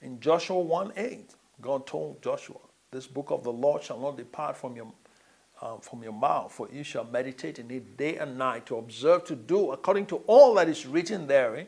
In 0.00 0.20
Joshua 0.20 0.60
1 0.60 0.92
8, 0.96 1.34
God 1.60 1.86
told 1.86 2.22
Joshua, 2.22 2.58
This 2.92 3.06
book 3.06 3.30
of 3.30 3.42
the 3.42 3.52
Lord 3.52 3.82
shall 3.82 3.98
not 3.98 4.16
depart 4.16 4.56
from 4.56 4.76
your, 4.76 4.92
uh, 5.60 5.78
from 5.78 6.02
your 6.02 6.12
mouth, 6.12 6.52
for 6.52 6.68
you 6.70 6.84
shall 6.84 7.04
meditate 7.04 7.58
in 7.58 7.70
it 7.72 7.96
day 7.96 8.16
and 8.18 8.38
night 8.38 8.66
to 8.66 8.76
observe 8.76 9.24
to 9.24 9.34
do 9.34 9.72
according 9.72 10.06
to 10.06 10.16
all 10.26 10.54
that 10.54 10.68
is 10.68 10.86
written 10.86 11.26
therein 11.26 11.66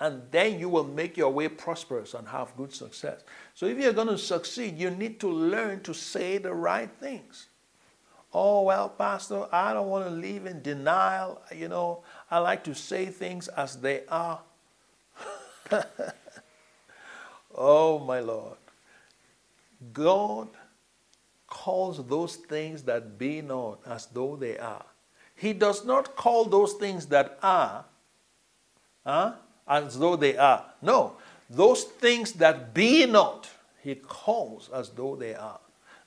and 0.00 0.22
then 0.30 0.58
you 0.58 0.70
will 0.70 0.84
make 0.84 1.18
your 1.18 1.30
way 1.30 1.46
prosperous 1.46 2.14
and 2.14 2.26
have 2.26 2.56
good 2.56 2.72
success. 2.72 3.22
So 3.54 3.66
if 3.66 3.78
you're 3.78 3.92
going 3.92 4.08
to 4.08 4.18
succeed, 4.18 4.78
you 4.78 4.90
need 4.90 5.20
to 5.20 5.28
learn 5.28 5.82
to 5.82 5.92
say 5.92 6.38
the 6.38 6.54
right 6.54 6.90
things. 6.90 7.48
Oh, 8.32 8.62
well, 8.62 8.88
Pastor, 8.88 9.46
I 9.52 9.74
don't 9.74 9.88
want 9.88 10.06
to 10.06 10.10
live 10.10 10.46
in 10.46 10.62
denial. 10.62 11.42
You 11.54 11.68
know, 11.68 12.02
I 12.30 12.38
like 12.38 12.64
to 12.64 12.74
say 12.74 13.06
things 13.06 13.48
as 13.48 13.76
they 13.76 14.02
are. 14.08 14.40
oh, 17.54 17.98
my 17.98 18.20
Lord. 18.20 18.56
God 19.92 20.48
calls 21.46 22.06
those 22.06 22.36
things 22.36 22.82
that 22.84 23.18
be 23.18 23.42
not 23.42 23.80
as 23.86 24.06
though 24.06 24.36
they 24.36 24.56
are. 24.58 24.84
He 25.34 25.52
does 25.52 25.84
not 25.84 26.16
call 26.16 26.44
those 26.44 26.74
things 26.74 27.06
that 27.06 27.38
are 27.42 27.84
huh, 29.04 29.32
as 29.70 29.98
though 29.98 30.16
they 30.16 30.36
are. 30.36 30.64
No, 30.82 31.14
those 31.48 31.84
things 31.84 32.32
that 32.34 32.74
be 32.74 33.06
not, 33.06 33.48
he 33.82 33.94
calls 33.94 34.68
as 34.74 34.90
though 34.90 35.16
they 35.16 35.34
are. 35.34 35.60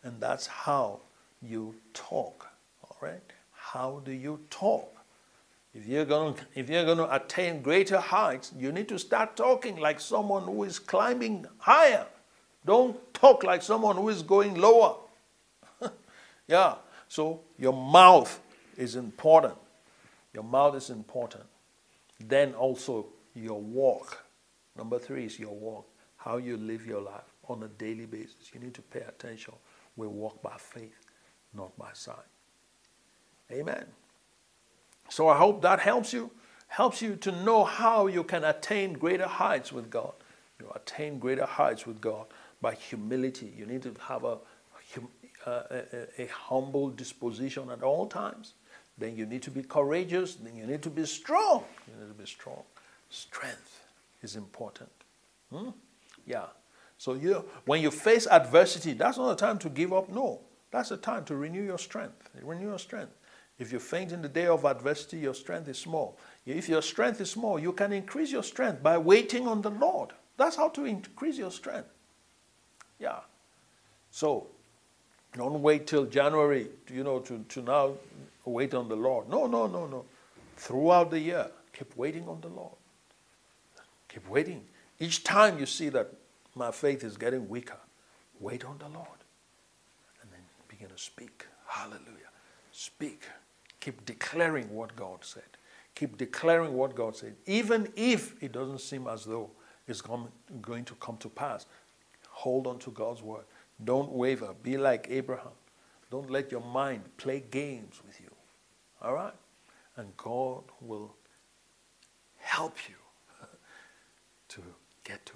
And 0.03 0.19
that's 0.19 0.45
how 0.45 0.99
you 1.41 1.73
talk. 1.93 2.47
All 2.83 2.97
right? 3.01 3.21
How 3.51 4.01
do 4.03 4.11
you 4.11 4.41
talk? 4.49 4.89
If 5.73 5.87
you're 5.87 6.05
going 6.05 6.35
to, 6.35 6.41
if 6.53 6.69
you're 6.69 6.85
going 6.85 6.99
to 6.99 7.15
attain 7.15 7.61
greater 7.61 7.99
heights, 7.99 8.51
you 8.57 8.71
need 8.71 8.87
to 8.89 8.99
start 8.99 9.35
talking 9.35 9.77
like 9.77 9.99
someone 9.99 10.43
who 10.43 10.63
is 10.63 10.77
climbing 10.77 11.47
higher. 11.57 12.05
Don't 12.65 13.13
talk 13.13 13.43
like 13.43 13.63
someone 13.63 13.95
who 13.95 14.09
is 14.09 14.21
going 14.21 14.55
lower. 14.55 14.95
yeah. 16.47 16.75
So 17.07 17.41
your 17.57 17.73
mouth 17.73 18.39
is 18.77 18.95
important. 18.95 19.55
Your 20.33 20.43
mouth 20.43 20.75
is 20.75 20.89
important. 20.89 21.45
Then 22.19 22.53
also 22.53 23.07
your 23.35 23.61
walk. 23.61 24.23
Number 24.77 24.99
three 24.99 25.25
is 25.25 25.39
your 25.39 25.53
walk, 25.53 25.87
how 26.17 26.37
you 26.37 26.57
live 26.57 26.85
your 26.85 27.01
life 27.01 27.33
on 27.47 27.63
a 27.63 27.67
daily 27.67 28.05
basis. 28.05 28.51
You 28.53 28.59
need 28.59 28.73
to 28.75 28.81
pay 28.81 29.01
attention. 29.01 29.53
We 29.95 30.07
walk 30.07 30.41
by 30.41 30.55
faith, 30.57 30.97
not 31.53 31.77
by 31.77 31.89
sight. 31.93 32.17
Amen. 33.51 33.85
So 35.09 35.27
I 35.27 35.37
hope 35.37 35.61
that 35.61 35.79
helps 35.79 36.13
you, 36.13 36.31
helps 36.67 37.01
you 37.01 37.15
to 37.17 37.31
know 37.31 37.63
how 37.63 38.07
you 38.07 38.23
can 38.23 38.43
attain 38.43 38.93
greater 38.93 39.27
heights 39.27 39.71
with 39.71 39.89
God. 39.89 40.13
You 40.59 40.71
attain 40.75 41.19
greater 41.19 41.45
heights 41.45 41.85
with 41.85 42.01
God 42.01 42.25
by 42.61 42.73
humility. 42.73 43.53
You 43.55 43.65
need 43.65 43.83
to 43.83 43.93
have 44.07 44.23
a, 44.23 44.37
a, 45.45 45.49
uh, 45.49 45.81
a, 46.17 46.23
a 46.23 46.27
humble 46.27 46.89
disposition 46.89 47.69
at 47.69 47.83
all 47.83 48.07
times. 48.07 48.53
Then 48.97 49.15
you 49.15 49.25
need 49.25 49.41
to 49.43 49.51
be 49.51 49.63
courageous. 49.63 50.35
Then 50.35 50.55
you 50.55 50.65
need 50.65 50.81
to 50.83 50.89
be 50.89 51.05
strong. 51.05 51.65
You 51.87 52.01
need 52.01 52.07
to 52.07 52.19
be 52.19 52.25
strong. 52.25 52.63
Strength 53.13 53.85
is 54.23 54.35
important. 54.35 54.89
Hmm? 55.51 55.69
Yeah. 56.25 56.47
So 56.97 57.13
you, 57.13 57.45
when 57.65 57.79
you 57.79 57.91
face 57.91 58.25
adversity, 58.25 58.93
that's 58.93 59.19
not 59.19 59.31
a 59.31 59.35
time 59.35 59.59
to 59.59 59.69
give 59.69 59.93
up. 59.93 60.09
No, 60.09 60.39
that's 60.71 60.89
a 60.89 60.97
time 60.97 61.23
to 61.25 61.35
renew 61.35 61.61
your 61.61 61.77
strength. 61.77 62.31
Renew 62.41 62.69
your 62.69 62.79
strength. 62.79 63.11
If 63.59 63.71
you 63.71 63.77
faint 63.77 64.11
in 64.11 64.23
the 64.23 64.27
day 64.27 64.47
of 64.47 64.65
adversity, 64.65 65.19
your 65.19 65.35
strength 65.35 65.67
is 65.67 65.77
small. 65.77 66.17
If 66.47 66.67
your 66.67 66.81
strength 66.81 67.21
is 67.21 67.29
small, 67.29 67.59
you 67.59 67.71
can 67.71 67.93
increase 67.93 68.31
your 68.31 68.41
strength 68.41 68.81
by 68.81 68.97
waiting 68.97 69.47
on 69.47 69.61
the 69.61 69.69
Lord. 69.69 70.09
That's 70.37 70.55
how 70.55 70.69
to 70.69 70.85
increase 70.85 71.37
your 71.37 71.51
strength. 71.51 71.89
Yeah. 72.97 73.19
So 74.09 74.47
don't 75.37 75.61
wait 75.61 75.85
till 75.85 76.05
January, 76.05 76.67
you 76.91 77.03
know, 77.03 77.19
to, 77.19 77.45
to 77.49 77.61
now 77.61 77.93
wait 78.43 78.73
on 78.73 78.89
the 78.89 78.95
Lord. 78.95 79.29
No, 79.29 79.45
no, 79.45 79.67
no, 79.67 79.85
no. 79.85 80.03
Throughout 80.57 81.11
the 81.11 81.19
year, 81.19 81.51
keep 81.73 81.95
waiting 81.95 82.27
on 82.27 82.41
the 82.41 82.47
Lord. 82.47 82.73
Keep 84.13 84.29
waiting. 84.29 84.63
Each 84.99 85.23
time 85.23 85.59
you 85.59 85.65
see 85.65 85.89
that 85.89 86.11
my 86.55 86.71
faith 86.71 87.03
is 87.03 87.17
getting 87.17 87.49
weaker, 87.49 87.79
wait 88.39 88.63
on 88.63 88.77
the 88.77 88.87
Lord. 88.89 89.07
And 90.21 90.31
then 90.31 90.41
begin 90.67 90.89
to 90.89 90.97
speak. 90.97 91.45
Hallelujah. 91.67 92.29
Speak. 92.71 93.23
Keep 93.79 94.05
declaring 94.05 94.69
what 94.69 94.95
God 94.95 95.19
said. 95.21 95.43
Keep 95.95 96.17
declaring 96.17 96.73
what 96.73 96.95
God 96.95 97.15
said. 97.15 97.35
Even 97.45 97.87
if 97.95 98.41
it 98.41 98.51
doesn't 98.51 98.81
seem 98.81 99.07
as 99.07 99.25
though 99.25 99.49
it's 99.87 100.01
going 100.01 100.85
to 100.85 100.93
come 100.95 101.17
to 101.17 101.29
pass, 101.29 101.65
Hold 102.33 102.65
on 102.67 102.79
to 102.79 102.91
God's 102.91 103.21
word. 103.21 103.45
Don't 103.83 104.11
waver. 104.11 104.53
Be 104.63 104.77
like 104.77 105.07
Abraham. 105.09 105.53
Don't 106.09 106.29
let 106.29 106.51
your 106.51 106.61
mind 106.61 107.03
play 107.17 107.43
games 107.51 108.01
with 108.05 108.19
you. 108.19 108.29
All 109.01 109.13
right? 109.13 109.33
And 109.95 110.15
God 110.17 110.63
will 110.81 111.15
help 112.37 112.75
you 112.89 112.95
to 114.53 114.61
get 115.03 115.25
to 115.25 115.33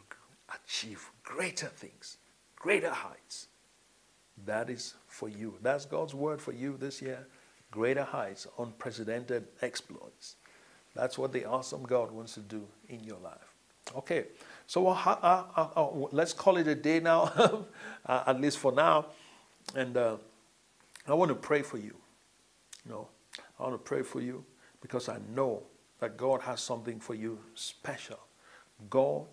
achieve 0.54 1.10
greater 1.24 1.68
things, 1.68 2.18
greater 2.56 2.92
heights. 2.92 3.48
That 4.46 4.70
is 4.70 4.94
for 5.08 5.30
you. 5.30 5.56
That's 5.62 5.86
God's 5.86 6.14
word 6.14 6.42
for 6.42 6.52
you 6.52 6.78
this 6.78 7.02
year. 7.02 7.26
Greater 7.72 8.04
heights, 8.04 8.48
unprecedented 8.60 9.48
exploits. 9.62 10.36
That's 10.96 11.18
what 11.18 11.34
the 11.34 11.46
awesome 11.46 11.84
God 11.84 12.12
wants 12.12 12.34
to 12.36 12.40
do 12.42 12.68
in 12.88 13.04
your 13.04 13.18
life. 13.20 13.54
Okay, 13.96 14.26
so 14.68 14.88
uh, 14.88 14.94
uh, 15.56 15.68
uh, 15.76 15.88
let's 16.12 16.34
call 16.34 16.58
it 16.58 16.68
a 16.68 16.76
day 16.76 17.00
now, 17.00 17.32
uh, 18.06 18.24
at 18.28 18.40
least 18.40 18.58
for 18.58 18.72
now. 18.72 19.08
And 19.76 19.96
uh, 19.98 20.18
I 21.08 21.14
want 21.14 21.30
to 21.30 21.36
pray 21.36 21.62
for 21.62 21.78
you. 21.78 21.96
You 22.86 22.92
know, 22.92 23.08
I 23.60 23.64
want 23.64 23.76
to 23.76 23.80
pray 23.80 24.02
for 24.02 24.22
you 24.22 24.44
because 24.82 25.10
I 25.10 25.18
know 25.34 25.64
that 26.00 26.18
God 26.18 26.42
has 26.42 26.62
something 26.62 27.00
for 27.00 27.16
you 27.16 27.40
special. 27.56 28.20
God 28.90 29.26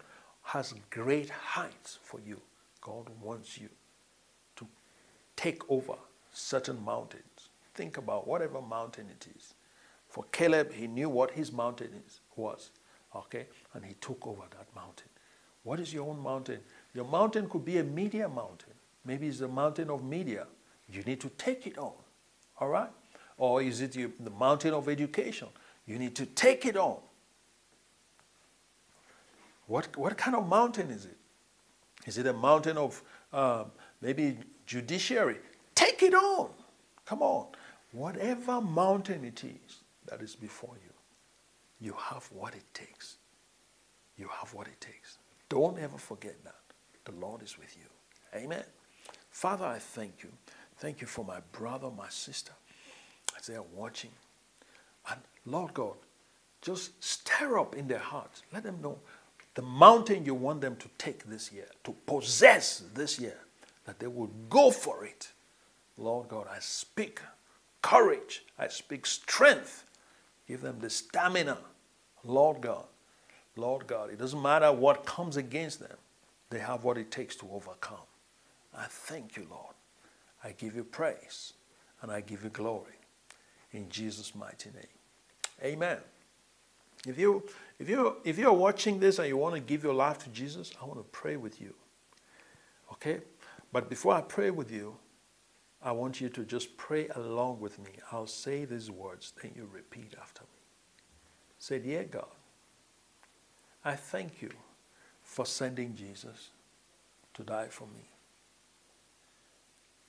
has 0.43 0.75
great 0.91 1.31
heights 1.31 1.99
for 2.03 2.21
you. 2.21 2.41
God 2.81 3.09
wants 3.21 3.59
you 3.59 3.69
to 4.57 4.67
take 5.37 5.63
over 5.71 5.95
certain 6.33 6.83
mountains. 6.85 7.49
Think 7.75 7.97
about 7.97 8.27
whatever 8.27 8.61
mountain 8.61 9.07
it 9.11 9.27
is. 9.37 9.55
For 10.09 10.25
Caleb, 10.31 10.73
he 10.73 10.87
knew 10.87 11.09
what 11.09 11.33
his 11.33 11.51
mountain 11.51 11.91
is, 12.07 12.21
was. 12.37 12.71
Okay? 13.17 13.47
And 13.73 13.85
he 13.85 13.95
took 13.95 14.27
over 14.27 14.43
that 14.51 14.67
mountain. 14.75 15.09
What 15.63 15.81
is 15.81 15.93
your 15.93 16.09
own 16.09 16.21
mountain? 16.21 16.61
Your 16.95 17.07
mountain 17.07 17.49
could 17.49 17.65
be 17.65 17.79
a 17.79 17.85
media 17.85 18.29
mountain. 18.29 18.75
Maybe 19.05 19.27
it's 19.27 19.39
the 19.39 19.49
mountain 19.49 19.91
of 19.91 20.05
media. 20.05 20.47
You 20.93 21.03
need 21.03 21.21
to 21.23 21.31
take 21.31 21.67
it 21.67 21.79
on. 21.79 21.93
All 22.61 22.69
right? 22.69 22.91
Or 23.39 23.63
is 23.63 23.81
it 23.81 23.93
the 23.93 24.31
mountain 24.31 24.75
of 24.75 24.89
education? 24.89 25.49
You 25.87 25.99
need 25.99 26.15
to 26.17 26.27
take 26.27 26.67
it 26.67 26.77
on. 26.77 26.99
What, 29.67 29.97
what 29.97 30.17
kind 30.17 30.37
of 30.37 30.47
mountain 30.47 30.91
is 30.91 31.05
it? 31.07 31.17
Is 32.07 32.19
it 32.19 32.27
a 32.27 32.33
mountain 32.33 32.77
of 32.77 33.03
um, 33.33 33.67
maybe 34.01 34.37
judiciary? 34.67 35.39
Take 35.75 36.03
it 36.03 36.15
on. 36.15 36.51
Come 37.07 37.23
on. 37.23 37.47
Whatever 37.93 38.61
mountain 38.61 39.25
it 39.25 39.43
is 39.45 39.81
that 40.07 40.21
is 40.21 40.35
before 40.35 40.75
you, 40.85 40.93
you 41.81 41.95
have 41.99 42.29
what 42.33 42.55
it 42.55 42.65
takes. 42.75 43.17
You 44.17 44.29
have 44.41 44.53
what 44.53 44.67
it 44.67 44.81
takes. 44.81 45.19
Don't 45.49 45.79
ever 45.79 45.99
forget 45.99 46.43
that. 46.45 46.61
The 47.05 47.13
Lord 47.13 47.43
is 47.43 47.59
with 47.59 47.77
you. 47.77 48.39
Amen. 48.39 48.65
Father, 49.31 49.65
I 49.65 49.79
thank 49.79 50.23
you. 50.23 50.31
Thank 50.79 51.01
you 51.01 51.07
for 51.07 51.25
my 51.25 51.41
brother, 51.53 51.91
my 51.91 52.09
sister, 52.09 52.53
as 53.39 53.47
they 53.47 53.55
are 53.55 53.65
watching. 53.75 54.11
And 55.11 55.21
Lord 55.47 55.75
God, 55.75 55.97
just 56.61 57.03
stir 57.05 57.59
up 57.59 57.77
in 57.77 57.87
their 57.87 57.99
hearts. 57.99 58.43
Let 58.53 58.63
them 58.63 58.81
know 58.81 58.99
the 59.55 59.63
mountain 59.63 60.25
you 60.25 60.35
want 60.35 60.61
them 60.61 60.77
to 60.77 60.89
take 60.99 61.25
this 61.25 61.53
year, 61.53 61.69
to 61.85 61.93
possess 62.07 62.83
this 62.95 63.19
year, 63.21 63.39
that 63.87 63.99
they 63.99 64.07
will 64.07 64.31
go 64.49 64.71
for 64.71 65.05
it. 65.05 65.29
Lord 65.97 66.29
God, 66.29 66.47
I 66.51 66.59
speak 66.59 67.21
courage, 67.83 68.45
I 68.59 68.69
speak 68.69 69.07
strength. 69.07 69.85
Give 70.49 70.61
them 70.61 70.79
the 70.81 70.91
stamina. 70.91 71.59
Lord 72.25 72.61
God, 72.61 72.87
Lord 73.57 73.87
God, 73.87 74.11
it 74.11 74.19
doesn't 74.19 74.41
matter 74.43 74.73
what 74.73 75.07
comes 75.07 75.37
against 75.37 75.81
them, 75.81 75.97
they 76.51 76.59
have 76.59 76.85
what 76.85 76.99
it 76.99 77.11
takes 77.11 77.37
to 77.37 77.49
overcome. 77.53 77.99
I 78.77 78.87
thank 78.89 79.37
you, 79.37 79.47
Lord. 79.51 79.75
I 80.43 80.53
give 80.53 80.75
you 80.75 80.85
praise 80.85 81.53
and 82.03 82.11
I 82.11 82.21
give 82.21 82.43
you 82.43 82.51
glory 82.51 82.99
in 83.73 83.89
Jesus' 83.89 84.35
mighty 84.35 84.71
name. 84.71 84.85
Amen. 85.63 85.99
If 87.07 87.19
you 87.19 87.45
if 87.79 87.89
you 87.89 88.17
if 88.25 88.39
you're 88.39 88.53
watching 88.53 88.99
this 88.99 89.19
and 89.19 89.29
you 89.29 89.37
want 89.37 89.55
to 89.55 89.61
give 89.61 89.85
your 89.85 89.95
life 89.95 90.19
to 90.25 90.31
Jesus, 90.31 90.73
I 90.81 90.85
want 90.85 90.99
to 90.99 91.05
pray 91.05 91.37
with 91.37 91.61
you. 91.61 91.75
Okay? 92.93 93.21
But 93.73 93.91
before 93.91 94.15
I 94.15 94.21
pray 94.21 94.51
with 94.51 94.71
you, 94.71 94.97
I 95.83 95.93
want 95.93 96.21
you 96.21 96.29
to 96.31 96.45
just 96.45 96.77
pray 96.77 97.09
along 97.09 97.61
with 97.61 97.79
me. 97.79 97.91
I'll 98.11 98.27
say 98.27 98.65
these 98.65 98.91
words, 98.91 99.33
then 99.43 99.53
you 99.55 99.69
repeat 99.71 100.15
after 100.21 100.43
me. 100.43 100.61
Say, 101.59 101.79
Dear 101.79 102.05
God, 102.05 102.29
I 103.85 103.95
thank 103.95 104.41
you 104.41 104.51
for 105.23 105.45
sending 105.45 105.95
Jesus 105.95 106.51
to 107.35 107.43
die 107.43 107.67
for 107.69 107.85
me. 107.87 108.09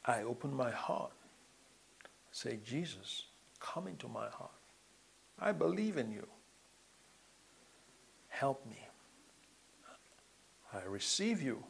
I 0.05 0.21
open 0.21 0.55
my 0.55 0.71
heart. 0.71 1.11
Say, 2.31 2.59
Jesus, 2.63 3.23
come 3.59 3.87
into 3.87 4.07
my 4.07 4.29
heart. 4.29 4.51
I 5.39 5.51
believe 5.51 5.97
in 5.97 6.11
you. 6.11 6.27
Help 8.35 8.65
me. 8.65 8.75
I 10.73 10.83
receive 10.89 11.41
you 11.41 11.63